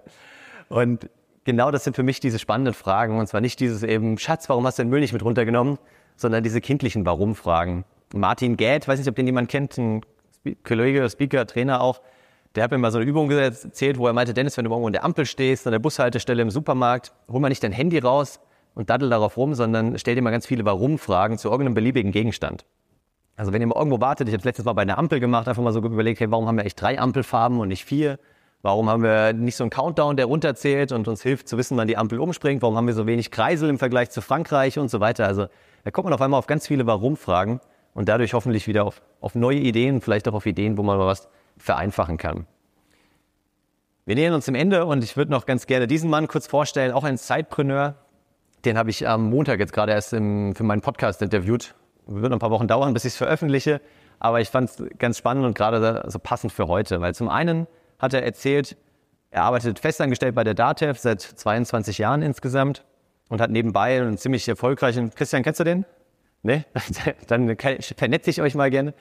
Und 0.69 1.09
genau 1.45 1.71
das 1.71 1.85
sind 1.85 1.95
für 1.95 2.02
mich 2.02 2.21
diese 2.21 2.38
spannenden 2.38 2.75
Fragen. 2.75 3.19
Und 3.19 3.26
zwar 3.28 3.40
nicht 3.40 3.61
dieses 3.61 3.83
eben, 3.83 4.19
Schatz, 4.19 4.49
warum 4.49 4.66
hast 4.66 4.78
du 4.78 4.83
den 4.83 4.90
Müll 4.90 5.00
nicht 5.00 5.12
mit 5.12 5.25
runtergenommen, 5.25 5.78
sondern 6.16 6.43
diese 6.43 6.61
kindlichen 6.61 7.07
Warum-Fragen. 7.07 7.85
Martin 8.14 8.56
Gät, 8.56 8.87
weiß 8.87 8.99
nicht, 8.99 9.09
ob 9.09 9.16
den 9.16 9.26
jemand 9.26 9.49
kennt, 9.49 9.76
ein 9.78 10.02
Kollege, 10.62 11.09
Speaker, 11.09 11.47
Trainer 11.47 11.80
auch, 11.80 12.00
der 12.54 12.64
hat 12.64 12.71
mir 12.71 12.78
mal 12.78 12.92
so 12.92 12.99
eine 12.99 13.09
Übung 13.09 13.30
erzählt, 13.30 13.99
wo 13.99 14.06
er 14.06 14.12
meinte, 14.12 14.33
Dennis, 14.33 14.56
wenn 14.56 14.64
du 14.64 14.71
irgendwo 14.71 14.87
an 14.87 14.92
der 14.92 15.04
Ampel 15.04 15.26
stehst, 15.26 15.66
an 15.66 15.73
der 15.73 15.80
Bushaltestelle 15.80 16.40
im 16.40 16.50
Supermarkt, 16.50 17.12
hol 17.28 17.40
mal 17.40 17.49
nicht 17.49 17.64
dein 17.64 17.73
Handy 17.73 17.99
raus 17.99 18.38
und 18.75 18.90
daddel 18.90 19.11
darauf 19.11 19.37
rum, 19.37 19.54
sondern 19.54 19.99
stell 19.99 20.14
dir 20.14 20.23
mal 20.23 20.30
ganz 20.30 20.47
viele 20.47 20.64
Warum-Fragen 20.64 21.38
zu 21.38 21.49
irgendeinem 21.49 21.75
beliebigen 21.75 22.12
Gegenstand. 22.12 22.64
Also 23.37 23.52
wenn 23.52 23.61
ihr 23.61 23.66
mal 23.66 23.76
irgendwo 23.76 24.00
wartet, 24.00 24.28
ich 24.28 24.35
habe 24.35 24.40
es 24.40 24.44
letztes 24.44 24.64
Mal 24.64 24.75
bei 24.75 24.83
einer 24.83 24.99
Ampel 24.99 25.18
gemacht, 25.18 25.49
einfach 25.49 25.62
mal 25.62 25.73
so 25.73 25.80
überlegt, 25.80 26.21
hey, 26.21 26.30
warum 26.30 26.47
haben 26.47 26.56
wir 26.56 26.64
echt 26.64 26.80
drei 26.80 27.00
Ampelfarben 27.00 27.59
und 27.59 27.68
nicht 27.68 27.85
vier? 27.85 28.21
Warum 28.62 28.88
haben 28.88 29.02
wir 29.02 29.33
nicht 29.33 29.56
so 29.56 29.64
einen 29.64 29.71
Countdown, 29.71 30.16
der 30.16 30.26
runterzählt 30.26 30.92
und 30.92 31.09
uns 31.09 31.23
hilft 31.23 31.49
zu 31.49 31.59
wissen, 31.59 31.76
wann 31.76 31.88
die 31.88 31.97
Ampel 31.97 32.21
umspringt? 32.21 32.62
Warum 32.62 32.76
haben 32.76 32.87
wir 32.87 32.94
so 32.94 33.06
wenig 33.06 33.33
Kreisel 33.33 33.68
im 33.68 33.78
Vergleich 33.78 34.11
zu 34.11 34.23
Frankreich 34.23 34.78
und 34.78 34.90
so 34.90 35.00
weiter? 35.00 35.26
Also 35.26 35.49
da 35.83 35.90
kommt 35.90 36.04
man 36.04 36.14
auf 36.14 36.21
einmal 36.23 36.38
auf 36.38 36.47
ganz 36.47 36.68
viele 36.68 36.87
Warum-Fragen 36.87 37.61
und 37.95 38.09
dadurch 38.09 38.35
hoffentlich 38.35 38.67
wieder 38.67 38.85
auf, 38.85 39.01
auf 39.21 39.35
neue 39.35 39.59
Ideen, 39.59 40.01
vielleicht 40.01 40.29
auch 40.29 40.35
auf 40.35 40.47
Ideen, 40.47 40.77
wo 40.77 40.83
man 40.83 40.99
mal 40.99 41.07
was 41.07 41.29
vereinfachen 41.57 42.19
kann. 42.19 42.47
Wir 44.05 44.17
nähern 44.17 44.35
uns 44.35 44.45
dem 44.45 44.55
Ende 44.55 44.85
und 44.85 45.03
ich 45.03 45.17
würde 45.17 45.31
noch 45.31 45.47
ganz 45.47 45.67
gerne 45.67 45.87
diesen 45.87 46.11
Mann 46.11 46.29
kurz 46.29 46.47
vorstellen, 46.47 46.93
auch 46.93 47.05
ein 47.05 47.17
Zeitpreneur. 47.17 47.95
Den 48.65 48.77
habe 48.77 48.91
ich 48.91 49.09
am 49.09 49.31
Montag 49.31 49.61
jetzt 49.61 49.73
gerade 49.73 49.93
erst 49.93 50.13
im, 50.13 50.55
für 50.55 50.65
meinen 50.65 50.83
Podcast 50.83 51.23
interviewt. 51.23 51.75
Wird 52.07 52.31
noch 52.31 52.37
ein 52.37 52.41
paar 52.41 52.51
Wochen 52.51 52.69
dauern, 52.69 52.93
bis 52.93 53.07
ich 53.07 53.13
es 53.13 53.17
veröffentliche, 53.17 53.81
aber 54.19 54.41
ich 54.41 54.51
fand 54.51 54.69
es 54.69 54.85
ganz 54.99 55.17
spannend 55.17 55.47
und 55.47 55.55
gerade 55.55 56.05
so 56.09 56.19
passend 56.19 56.53
für 56.53 56.69
heute, 56.69 57.01
weil 57.01 57.15
zum 57.15 57.31
einen 57.31 57.67
hat 57.99 58.13
er 58.13 58.23
erzählt, 58.23 58.77
er 59.31 59.45
arbeitet 59.45 59.79
festangestellt 59.79 60.35
bei 60.35 60.45
der 60.45 60.55
DATEV 60.55 60.99
seit 60.99 61.23
22 61.23 61.99
Jahren 61.99 62.21
insgesamt 62.21 62.85
und 63.31 63.41
hat 63.41 63.51
nebenbei 63.51 64.01
einen 64.01 64.19
ziemlich 64.19 64.47
erfolgreichen, 64.47 65.15
Christian, 65.15 65.43
kennst 65.43 65.61
du 65.61 65.65
den? 65.65 65.87
Ne? 66.45 66.65
Dann 67.27 67.57
vernetze 67.97 68.31
ich 68.31 68.41
euch 68.41 68.55
mal 68.55 68.71
gerne 68.71 68.95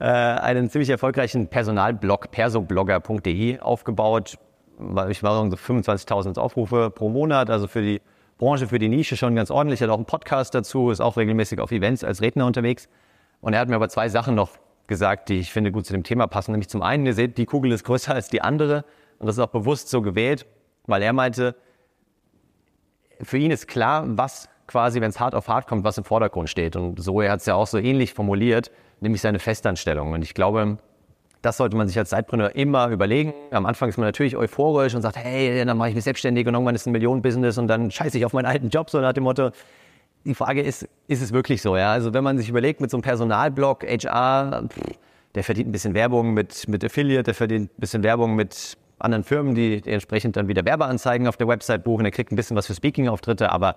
äh, 0.00 0.04
einen 0.04 0.68
ziemlich 0.68 0.90
erfolgreichen 0.90 1.46
Personalblog, 1.46 2.30
persoblogger.de 2.32 3.60
aufgebaut. 3.60 4.38
Ich 5.08 5.22
war 5.22 5.50
so 5.50 5.56
25.000 5.56 6.38
Aufrufe 6.38 6.90
pro 6.90 7.08
Monat, 7.08 7.48
also 7.48 7.68
für 7.68 7.80
die 7.80 8.00
Branche, 8.38 8.66
für 8.66 8.78
die 8.78 8.88
Nische 8.88 9.16
schon 9.16 9.36
ganz 9.36 9.50
ordentlich. 9.50 9.80
Er 9.80 9.86
hat 9.86 9.92
auch 9.92 9.98
einen 9.98 10.06
Podcast 10.06 10.54
dazu, 10.54 10.90
ist 10.90 11.00
auch 11.00 11.16
regelmäßig 11.16 11.60
auf 11.60 11.70
Events 11.70 12.02
als 12.02 12.22
Redner 12.22 12.44
unterwegs. 12.44 12.88
Und 13.40 13.52
er 13.52 13.60
hat 13.60 13.68
mir 13.68 13.76
aber 13.76 13.88
zwei 13.88 14.08
Sachen 14.08 14.34
noch 14.34 14.50
gesagt, 14.88 15.28
die 15.28 15.38
ich 15.38 15.52
finde 15.52 15.70
gut 15.70 15.86
zu 15.86 15.92
dem 15.92 16.02
Thema 16.02 16.26
passen. 16.26 16.50
Nämlich 16.50 16.68
zum 16.68 16.82
einen, 16.82 17.06
ihr 17.06 17.14
seht, 17.14 17.38
die 17.38 17.46
Kugel 17.46 17.70
ist 17.70 17.84
größer 17.84 18.12
als 18.12 18.30
die 18.30 18.42
andere. 18.42 18.84
Und 19.18 19.26
das 19.26 19.36
ist 19.36 19.40
auch 19.40 19.48
bewusst 19.48 19.90
so 19.90 20.02
gewählt, 20.02 20.46
weil 20.86 21.02
er 21.02 21.12
meinte, 21.12 21.54
für 23.22 23.38
ihn 23.38 23.52
ist 23.52 23.68
klar, 23.68 24.04
was 24.06 24.48
quasi, 24.70 25.00
wenn 25.00 25.10
es 25.10 25.20
hart 25.20 25.34
auf 25.34 25.48
hart 25.48 25.66
kommt, 25.66 25.84
was 25.84 25.98
im 25.98 26.04
Vordergrund 26.04 26.48
steht. 26.48 26.76
Und 26.76 27.02
so, 27.02 27.20
er 27.20 27.32
hat 27.32 27.40
es 27.40 27.46
ja 27.46 27.54
auch 27.54 27.66
so 27.66 27.78
ähnlich 27.78 28.14
formuliert 28.14 28.70
nämlich 29.00 29.20
seine 29.20 29.38
Festanstellung. 29.38 30.12
Und 30.12 30.22
ich 30.22 30.34
glaube, 30.34 30.78
das 31.42 31.56
sollte 31.56 31.76
man 31.76 31.88
sich 31.88 31.98
als 31.98 32.10
Zeitpreneur 32.10 32.54
immer 32.54 32.88
überlegen. 32.88 33.32
Am 33.50 33.66
Anfang 33.66 33.88
ist 33.88 33.96
man 33.96 34.06
natürlich 34.06 34.36
euphorisch 34.36 34.94
und 34.94 35.02
sagt, 35.02 35.16
hey, 35.16 35.64
dann 35.64 35.76
mache 35.76 35.88
ich 35.88 35.94
mich 35.94 36.04
selbstständig 36.04 36.46
und 36.46 36.54
irgendwann 36.54 36.74
ist 36.74 36.86
ein 36.86 36.92
Millionenbusiness 36.92 37.58
und 37.58 37.66
dann 37.66 37.90
scheiße 37.90 38.18
ich 38.18 38.24
auf 38.24 38.32
meinen 38.32 38.46
alten 38.46 38.68
Job, 38.68 38.90
so 38.90 39.00
nach 39.00 39.12
dem 39.12 39.24
Motto. 39.24 39.50
Die 40.24 40.34
Frage 40.34 40.60
ist, 40.60 40.86
ist 41.08 41.22
es 41.22 41.32
wirklich 41.32 41.62
so? 41.62 41.76
Ja? 41.76 41.92
Also 41.92 42.12
wenn 42.12 42.22
man 42.22 42.36
sich 42.36 42.48
überlegt, 42.50 42.80
mit 42.80 42.90
so 42.90 42.98
einem 42.98 43.02
Personalblog, 43.02 43.84
HR, 43.84 44.68
der 45.34 45.44
verdient 45.44 45.68
ein 45.68 45.72
bisschen 45.72 45.94
Werbung 45.94 46.34
mit, 46.34 46.68
mit 46.68 46.84
Affiliate, 46.84 47.22
der 47.22 47.34
verdient 47.34 47.70
ein 47.70 47.80
bisschen 47.80 48.02
Werbung 48.02 48.34
mit 48.34 48.76
anderen 48.98 49.24
Firmen, 49.24 49.54
die 49.54 49.80
entsprechend 49.86 50.36
dann 50.36 50.46
wieder 50.46 50.62
Werbeanzeigen 50.66 51.26
auf 51.26 51.38
der 51.38 51.48
Website 51.48 51.84
buchen, 51.84 52.04
der 52.04 52.12
kriegt 52.12 52.32
ein 52.32 52.36
bisschen 52.36 52.54
was 52.54 52.66
für 52.66 52.74
Speaking-Auftritte, 52.74 53.50
aber 53.50 53.76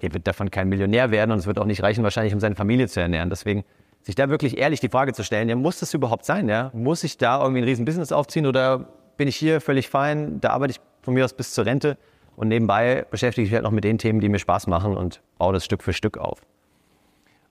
er 0.00 0.12
wird 0.12 0.26
davon 0.26 0.50
kein 0.50 0.68
Millionär 0.68 1.10
werden 1.10 1.30
und 1.30 1.38
es 1.38 1.46
wird 1.46 1.58
auch 1.58 1.64
nicht 1.64 1.82
reichen, 1.82 2.04
wahrscheinlich, 2.04 2.34
um 2.34 2.40
seine 2.40 2.54
Familie 2.54 2.88
zu 2.88 3.00
ernähren. 3.00 3.30
Deswegen 3.30 3.64
sich 4.02 4.14
da 4.14 4.28
wirklich 4.28 4.58
ehrlich 4.58 4.80
die 4.80 4.88
Frage 4.88 5.12
zu 5.12 5.24
stellen, 5.24 5.48
ja, 5.48 5.56
muss 5.56 5.80
das 5.80 5.92
überhaupt 5.94 6.24
sein? 6.24 6.48
Ja? 6.48 6.70
Muss 6.74 7.02
ich 7.02 7.18
da 7.18 7.40
irgendwie 7.40 7.62
ein 7.62 7.64
riesen 7.64 7.84
Business 7.84 8.12
aufziehen 8.12 8.46
oder 8.46 8.88
bin 9.16 9.26
ich 9.26 9.36
hier 9.36 9.60
völlig 9.60 9.88
fein, 9.88 10.40
da 10.40 10.50
arbeite 10.50 10.72
ich 10.72 10.80
von 11.02 11.14
mir 11.14 11.24
aus 11.24 11.32
bis 11.32 11.54
zur 11.54 11.66
Rente 11.66 11.96
und 12.36 12.48
nebenbei 12.48 13.06
beschäftige 13.10 13.44
ich 13.44 13.50
mich 13.50 13.54
halt 13.54 13.64
noch 13.64 13.70
mit 13.70 13.84
den 13.84 13.98
Themen, 13.98 14.20
die 14.20 14.28
mir 14.28 14.38
Spaß 14.38 14.66
machen 14.66 14.96
und 14.96 15.22
baue 15.38 15.54
das 15.54 15.64
Stück 15.64 15.82
für 15.82 15.92
Stück 15.92 16.18
auf. 16.18 16.42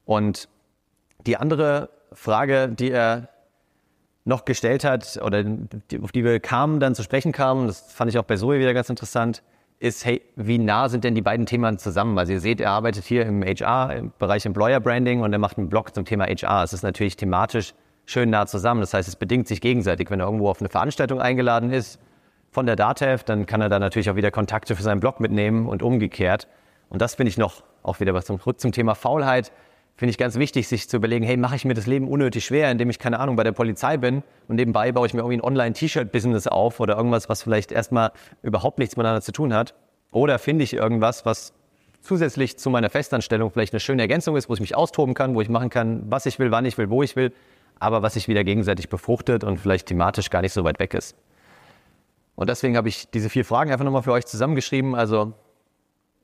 Und 0.05 0.47
die 1.25 1.37
andere 1.37 1.89
Frage, 2.13 2.69
die 2.69 2.91
er 2.91 3.29
noch 4.23 4.45
gestellt 4.45 4.83
hat 4.83 5.19
oder 5.23 5.43
auf 6.01 6.11
die 6.11 6.23
wir 6.23 6.39
kamen, 6.39 6.79
dann 6.79 6.95
zu 6.95 7.03
sprechen 7.03 7.31
kamen, 7.31 7.67
das 7.67 7.91
fand 7.91 8.09
ich 8.09 8.17
auch 8.17 8.23
bei 8.23 8.37
Zoe 8.37 8.59
wieder 8.59 8.73
ganz 8.73 8.89
interessant, 8.89 9.43
ist, 9.79 10.05
hey, 10.05 10.21
wie 10.35 10.57
nah 10.57 10.89
sind 10.89 11.03
denn 11.03 11.15
die 11.15 11.21
beiden 11.21 11.45
Themen 11.45 11.77
zusammen? 11.77 12.17
Also 12.17 12.33
ihr 12.33 12.39
seht, 12.39 12.61
er 12.61 12.71
arbeitet 12.71 13.03
hier 13.05 13.25
im 13.25 13.43
HR, 13.43 13.95
im 13.95 14.13
Bereich 14.17 14.45
Employer 14.45 14.79
Branding 14.79 15.21
und 15.21 15.33
er 15.33 15.39
macht 15.39 15.57
einen 15.57 15.69
Blog 15.69 15.93
zum 15.93 16.05
Thema 16.05 16.25
HR. 16.25 16.63
Es 16.63 16.73
ist 16.73 16.83
natürlich 16.83 17.17
thematisch 17.17 17.73
schön 18.05 18.29
nah 18.29 18.45
zusammen. 18.45 18.81
Das 18.81 18.93
heißt, 18.93 19.07
es 19.07 19.15
bedingt 19.15 19.47
sich 19.47 19.61
gegenseitig. 19.61 20.09
Wenn 20.09 20.19
er 20.19 20.25
irgendwo 20.25 20.49
auf 20.49 20.61
eine 20.61 20.69
Veranstaltung 20.69 21.19
eingeladen 21.19 21.71
ist 21.71 21.99
von 22.51 22.65
der 22.65 22.75
DATEV, 22.75 23.23
dann 23.23 23.45
kann 23.45 23.61
er 23.61 23.69
da 23.69 23.79
natürlich 23.79 24.09
auch 24.09 24.15
wieder 24.15 24.31
Kontakte 24.31 24.75
für 24.75 24.83
seinen 24.83 24.99
Blog 25.01 25.19
mitnehmen 25.19 25.67
und 25.67 25.83
umgekehrt. 25.83 26.47
Und 26.89 27.01
das 27.01 27.15
finde 27.15 27.29
ich 27.29 27.37
noch 27.37 27.63
auch 27.83 27.99
wieder 27.99 28.13
was 28.13 28.25
zum, 28.25 28.39
zum 28.57 28.71
Thema 28.71 28.95
Faulheit 28.95 29.51
finde 29.97 30.09
ich 30.09 30.17
ganz 30.17 30.37
wichtig, 30.37 30.67
sich 30.67 30.89
zu 30.89 30.97
überlegen, 30.97 31.25
hey, 31.25 31.37
mache 31.37 31.55
ich 31.55 31.65
mir 31.65 31.73
das 31.73 31.87
Leben 31.87 32.07
unnötig 32.07 32.45
schwer, 32.45 32.69
indem 32.69 32.89
ich, 32.89 32.99
keine 32.99 33.19
Ahnung, 33.19 33.37
bei 33.37 33.43
der 33.43 33.53
Polizei 33.53 33.97
bin 33.97 34.23
und 34.47 34.57
nebenbei 34.57 34.91
baue 34.91 35.07
ich 35.07 35.13
mir 35.13 35.21
irgendwie 35.21 35.37
ein 35.37 35.43
Online-T-Shirt-Business 35.43 36.47
auf 36.47 36.79
oder 36.79 36.97
irgendwas, 36.97 37.29
was 37.29 37.43
vielleicht 37.43 37.71
erstmal 37.71 38.11
überhaupt 38.43 38.79
nichts 38.79 38.97
miteinander 38.97 39.21
zu 39.21 39.31
tun 39.31 39.53
hat. 39.53 39.73
Oder 40.11 40.37
finde 40.37 40.63
ich 40.63 40.73
irgendwas, 40.73 41.25
was 41.25 41.53
zusätzlich 42.01 42.57
zu 42.57 42.69
meiner 42.69 42.89
Festanstellung 42.89 43.51
vielleicht 43.51 43.73
eine 43.73 43.79
schöne 43.79 44.01
Ergänzung 44.01 44.35
ist, 44.35 44.49
wo 44.49 44.53
ich 44.53 44.59
mich 44.59 44.75
austoben 44.75 45.13
kann, 45.13 45.33
wo 45.33 45.41
ich 45.41 45.49
machen 45.49 45.69
kann, 45.69 46.03
was 46.09 46.25
ich 46.25 46.39
will, 46.39 46.51
wann 46.51 46.65
ich 46.65 46.77
will, 46.77 46.89
wo 46.89 47.01
ich 47.01 47.15
will, 47.15 47.33
aber 47.79 48.01
was 48.01 48.13
sich 48.13 48.27
wieder 48.27 48.43
gegenseitig 48.43 48.89
befruchtet 48.89 49.43
und 49.43 49.59
vielleicht 49.59 49.87
thematisch 49.87 50.29
gar 50.29 50.41
nicht 50.41 50.53
so 50.53 50.63
weit 50.63 50.79
weg 50.79 50.93
ist. 50.93 51.15
Und 52.35 52.49
deswegen 52.49 52.75
habe 52.75 52.89
ich 52.89 53.09
diese 53.09 53.29
vier 53.29 53.45
Fragen 53.45 53.71
einfach 53.71 53.85
nochmal 53.85 54.03
für 54.03 54.11
euch 54.11 54.25
zusammengeschrieben. 54.25 54.93
Also 54.93 55.33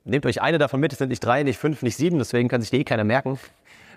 nehmt 0.04 0.26
euch 0.26 0.42
eine 0.42 0.58
davon 0.58 0.78
mit, 0.78 0.92
es 0.92 0.98
sind 0.98 1.08
nicht 1.08 1.24
drei, 1.24 1.42
nicht 1.42 1.58
fünf, 1.58 1.82
nicht 1.82 1.96
sieben, 1.96 2.18
deswegen 2.18 2.48
kann 2.48 2.60
sich 2.60 2.70
die 2.70 2.80
eh 2.80 2.84
keiner 2.84 3.04
merken 3.04 3.38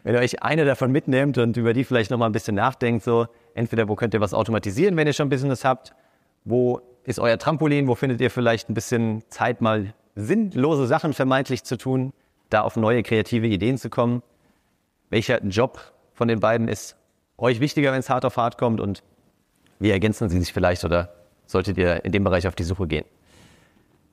wenn 0.06 0.14
ihr 0.14 0.22
euch 0.22 0.44
eine 0.44 0.66
davon 0.66 0.92
mitnehmt 0.92 1.40
und 1.40 1.58
über 1.58 1.74
die 1.74 1.84
vielleicht 1.84 2.12
nochmal 2.12 2.30
ein 2.30 2.32
bisschen 2.32 2.54
nachdenkt, 2.54 3.04
so 3.04 3.26
entweder 3.56 3.90
wo 3.90 3.96
könnt 3.96 4.14
ihr 4.14 4.22
was 4.22 4.36
automatisieren, 4.36 4.96
wenn 4.98 5.08
ihr 5.08 5.14
schon 5.14 5.30
Business 5.30 5.66
habt, 5.66 5.96
wo 6.44 6.80
ist 7.06 7.18
euer 7.18 7.40
Trampolin, 7.40 7.88
wo 7.88 7.96
findet 7.96 8.22
ihr 8.22 8.30
vielleicht 8.30 8.70
ein 8.70 8.76
bisschen 8.76 9.24
Zeit, 9.30 9.62
mal 9.62 9.96
sinnlose 10.14 10.86
Sachen 10.86 11.14
vermeintlich 11.14 11.64
zu 11.64 11.76
tun, 11.76 12.14
da 12.52 12.62
auf 12.62 12.76
neue 12.76 13.02
kreative 13.02 13.48
Ideen 13.48 13.80
zu 13.80 13.90
kommen. 13.90 14.22
Welcher 15.10 15.44
Job 15.44 15.80
von 16.14 16.28
den 16.28 16.40
beiden 16.40 16.68
ist 16.68 16.96
euch 17.40 17.60
wichtiger, 17.60 17.92
wenn 17.92 18.00
es 18.00 18.10
hart 18.10 18.26
auf 18.26 18.38
hart 18.38 18.60
kommt 18.60 18.82
und 18.82 19.02
wie 19.80 19.90
ergänzen 19.90 20.30
sie 20.30 20.40
sich 20.40 20.54
vielleicht 20.54 20.86
oder 20.86 21.16
solltet 21.48 21.80
ihr 21.80 22.06
in 22.06 22.12
dem 22.12 22.24
Bereich 22.24 22.48
auf 22.48 22.54
die 22.54 22.64
Suche 22.64 22.86
gehen? 22.86 23.06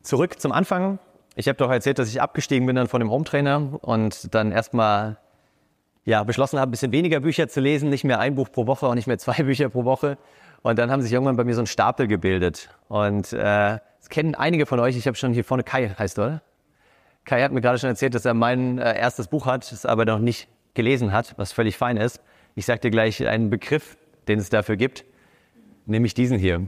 Zurück 0.00 0.40
zum 0.40 0.52
Anfang. 0.52 0.98
Ich 1.36 1.48
habe 1.48 1.58
doch 1.58 1.70
erzählt, 1.70 1.98
dass 1.98 2.08
ich 2.08 2.22
abgestiegen 2.22 2.66
bin 2.66 2.76
dann 2.76 2.88
von 2.88 3.00
dem 3.00 3.10
Hometrainer 3.10 3.78
und 3.82 4.34
dann 4.34 4.52
erstmal 4.52 5.18
ja, 6.04 6.24
beschlossen 6.24 6.58
habe, 6.58 6.68
ein 6.68 6.72
bisschen 6.72 6.92
weniger 6.92 7.20
Bücher 7.20 7.48
zu 7.48 7.60
lesen, 7.60 7.88
nicht 7.88 8.04
mehr 8.04 8.18
ein 8.18 8.34
Buch 8.34 8.50
pro 8.50 8.66
Woche, 8.66 8.86
auch 8.86 8.94
nicht 8.94 9.06
mehr 9.06 9.18
zwei 9.18 9.42
Bücher 9.42 9.68
pro 9.68 9.84
Woche. 9.84 10.18
Und 10.62 10.78
dann 10.78 10.90
haben 10.90 11.02
sich 11.02 11.12
irgendwann 11.12 11.36
bei 11.36 11.44
mir 11.44 11.54
so 11.54 11.62
ein 11.62 11.66
Stapel 11.66 12.06
gebildet. 12.06 12.70
Und 12.88 13.32
äh, 13.32 13.78
das 13.98 14.08
kennen 14.08 14.34
einige 14.34 14.66
von 14.66 14.78
euch. 14.80 14.96
Ich 14.96 15.06
habe 15.06 15.16
schon 15.16 15.32
hier 15.32 15.44
vorne 15.44 15.64
Kai, 15.64 15.88
heißt 15.88 16.18
du, 16.18 16.22
oder? 16.22 16.42
Kai 17.24 17.42
hat 17.42 17.52
mir 17.52 17.60
gerade 17.60 17.78
schon 17.78 17.88
erzählt, 17.88 18.14
dass 18.14 18.24
er 18.24 18.34
mein 18.34 18.78
äh, 18.78 18.98
erstes 18.98 19.28
Buch 19.28 19.46
hat, 19.46 19.70
es 19.70 19.86
aber 19.86 20.04
noch 20.04 20.18
nicht 20.18 20.48
gelesen 20.74 21.12
hat, 21.12 21.34
was 21.36 21.52
völlig 21.52 21.76
fein 21.76 21.96
ist. 21.96 22.20
Ich 22.54 22.66
sage 22.66 22.80
dir 22.80 22.90
gleich 22.90 23.26
einen 23.26 23.50
Begriff, 23.50 23.96
den 24.28 24.38
es 24.38 24.50
dafür 24.50 24.76
gibt, 24.76 25.04
nämlich 25.86 26.14
diesen 26.14 26.38
hier. 26.38 26.66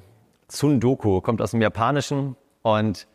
Tsundoku, 0.49 1.21
kommt 1.21 1.43
aus 1.43 1.53
dem 1.53 1.63
Japanischen 1.63 2.37
und 2.63 3.07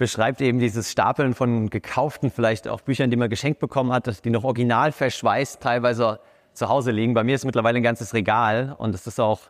beschreibt 0.00 0.40
eben 0.40 0.58
dieses 0.58 0.90
Stapeln 0.90 1.34
von 1.34 1.68
gekauften, 1.68 2.30
vielleicht 2.30 2.66
auch 2.66 2.80
Büchern, 2.80 3.10
die 3.10 3.18
man 3.18 3.28
geschenkt 3.28 3.60
bekommen 3.60 3.92
hat, 3.92 4.24
die 4.24 4.30
noch 4.30 4.44
original 4.44 4.92
verschweißt 4.92 5.60
teilweise 5.60 6.20
zu 6.54 6.70
Hause 6.70 6.90
liegen. 6.90 7.12
Bei 7.12 7.22
mir 7.22 7.34
ist 7.34 7.44
mittlerweile 7.44 7.76
ein 7.76 7.82
ganzes 7.82 8.14
Regal 8.14 8.74
und 8.78 8.94
das 8.94 9.06
ist 9.06 9.20
auch 9.20 9.40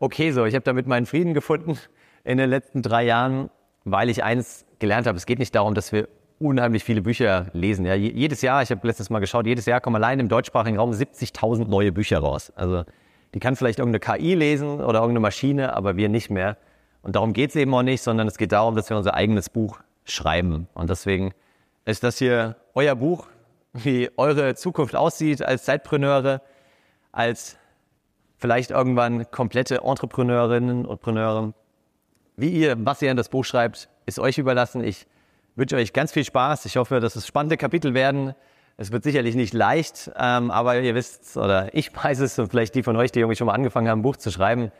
okay 0.00 0.32
so. 0.32 0.46
Ich 0.46 0.56
habe 0.56 0.64
damit 0.64 0.88
meinen 0.88 1.06
Frieden 1.06 1.32
gefunden 1.32 1.78
in 2.24 2.38
den 2.38 2.50
letzten 2.50 2.82
drei 2.82 3.04
Jahren, 3.04 3.50
weil 3.84 4.10
ich 4.10 4.24
eins 4.24 4.66
gelernt 4.80 5.06
habe. 5.06 5.16
Es 5.16 5.26
geht 5.26 5.38
nicht 5.38 5.54
darum, 5.54 5.76
dass 5.76 5.92
wir 5.92 6.08
unheimlich 6.40 6.82
viele 6.82 7.02
Bücher 7.02 7.46
lesen. 7.52 7.86
Ja, 7.86 7.94
jedes 7.94 8.42
Jahr, 8.42 8.62
ich 8.64 8.72
habe 8.72 8.84
letztes 8.84 9.10
Mal 9.10 9.20
geschaut, 9.20 9.46
jedes 9.46 9.66
Jahr 9.66 9.80
kommen 9.80 9.94
allein 9.94 10.18
im 10.18 10.28
deutschsprachigen 10.28 10.76
Raum 10.76 10.90
70.000 10.90 11.68
neue 11.68 11.92
Bücher 11.92 12.18
raus. 12.18 12.52
Also 12.56 12.82
die 13.32 13.38
kann 13.38 13.54
vielleicht 13.54 13.78
irgendeine 13.78 14.18
KI 14.18 14.34
lesen 14.34 14.80
oder 14.80 14.98
irgendeine 14.98 15.20
Maschine, 15.20 15.72
aber 15.76 15.96
wir 15.96 16.08
nicht 16.08 16.30
mehr. 16.30 16.56
Und 17.00 17.14
darum 17.14 17.32
geht 17.32 17.50
es 17.50 17.56
eben 17.56 17.72
auch 17.72 17.84
nicht, 17.84 18.02
sondern 18.02 18.26
es 18.26 18.38
geht 18.38 18.50
darum, 18.50 18.74
dass 18.74 18.90
wir 18.90 18.96
unser 18.96 19.14
eigenes 19.14 19.48
Buch 19.48 19.78
schreiben. 20.04 20.68
Und 20.74 20.90
deswegen 20.90 21.32
ist 21.84 22.02
das 22.02 22.18
hier 22.18 22.56
euer 22.74 22.94
Buch, 22.94 23.26
wie 23.72 24.10
eure 24.16 24.54
Zukunft 24.54 24.96
aussieht 24.96 25.42
als 25.42 25.64
Zeitpreneure, 25.64 26.42
als 27.12 27.56
vielleicht 28.38 28.70
irgendwann 28.70 29.30
komplette 29.30 29.82
Entrepreneurinnen 29.82 30.86
und 30.86 31.00
Preneure. 31.00 31.52
Wie 32.36 32.50
ihr, 32.50 32.74
was 32.78 33.02
ihr 33.02 33.10
in 33.10 33.16
das 33.16 33.28
Buch 33.28 33.44
schreibt, 33.44 33.88
ist 34.06 34.18
euch 34.18 34.38
überlassen. 34.38 34.82
Ich 34.82 35.06
wünsche 35.56 35.76
euch 35.76 35.92
ganz 35.92 36.12
viel 36.12 36.24
Spaß. 36.24 36.64
Ich 36.64 36.76
hoffe, 36.76 37.00
dass 37.00 37.16
es 37.16 37.26
spannende 37.26 37.56
Kapitel 37.56 37.94
werden. 37.94 38.34
Es 38.76 38.92
wird 38.92 39.04
sicherlich 39.04 39.34
nicht 39.34 39.52
leicht, 39.52 40.10
ähm, 40.16 40.50
aber 40.50 40.80
ihr 40.80 40.94
wisst, 40.94 41.36
oder 41.36 41.74
ich 41.74 41.94
weiß 41.94 42.20
es, 42.20 42.38
und 42.38 42.48
vielleicht 42.48 42.74
die 42.74 42.82
von 42.82 42.96
euch, 42.96 43.12
die 43.12 43.20
irgendwie 43.20 43.36
schon 43.36 43.46
mal 43.46 43.52
angefangen 43.52 43.88
haben, 43.88 43.98
ein 43.98 44.02
Buch 44.02 44.16
zu 44.16 44.30
schreiben, 44.30 44.72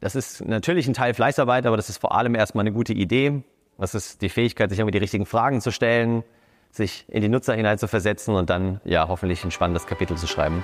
das 0.00 0.14
ist 0.14 0.42
natürlich 0.44 0.88
ein 0.88 0.94
Teil 0.94 1.12
Fleißarbeit, 1.12 1.66
aber 1.66 1.76
das 1.76 1.90
ist 1.90 1.98
vor 1.98 2.14
allem 2.16 2.34
erstmal 2.34 2.62
eine 2.62 2.72
gute 2.72 2.94
Idee. 2.94 3.42
Das 3.82 3.96
ist 3.96 4.22
die 4.22 4.28
Fähigkeit, 4.28 4.70
sich 4.70 4.78
irgendwie 4.78 4.92
die 4.92 4.98
richtigen 4.98 5.26
Fragen 5.26 5.60
zu 5.60 5.72
stellen, 5.72 6.22
sich 6.70 7.04
in 7.08 7.20
die 7.20 7.28
Nutzer 7.28 7.54
hinein 7.54 7.78
zu 7.78 7.88
versetzen 7.88 8.36
und 8.36 8.48
dann 8.48 8.80
ja 8.84 9.08
hoffentlich 9.08 9.42
ein 9.42 9.50
spannendes 9.50 9.88
Kapitel 9.88 10.16
zu 10.16 10.28
schreiben. 10.28 10.62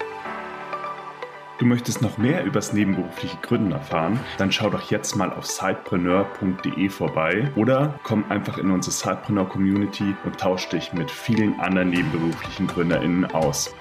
Du 1.58 1.66
möchtest 1.66 2.00
noch 2.00 2.16
mehr 2.16 2.44
übers 2.44 2.72
nebenberufliche 2.72 3.36
Gründen 3.38 3.72
erfahren? 3.72 4.20
Dann 4.36 4.52
schau 4.52 4.70
doch 4.70 4.88
jetzt 4.92 5.16
mal 5.16 5.32
auf 5.32 5.46
sidepreneur.de 5.46 6.88
vorbei 6.90 7.50
oder 7.56 7.98
komm 8.04 8.24
einfach 8.30 8.56
in 8.56 8.70
unsere 8.70 8.92
Sidepreneur 8.92 9.48
Community 9.48 10.14
und 10.24 10.38
tausch 10.38 10.68
dich 10.68 10.92
mit 10.92 11.10
vielen 11.10 11.58
anderen 11.58 11.90
nebenberuflichen 11.90 12.68
GründerInnen 12.68 13.24
aus. 13.32 13.74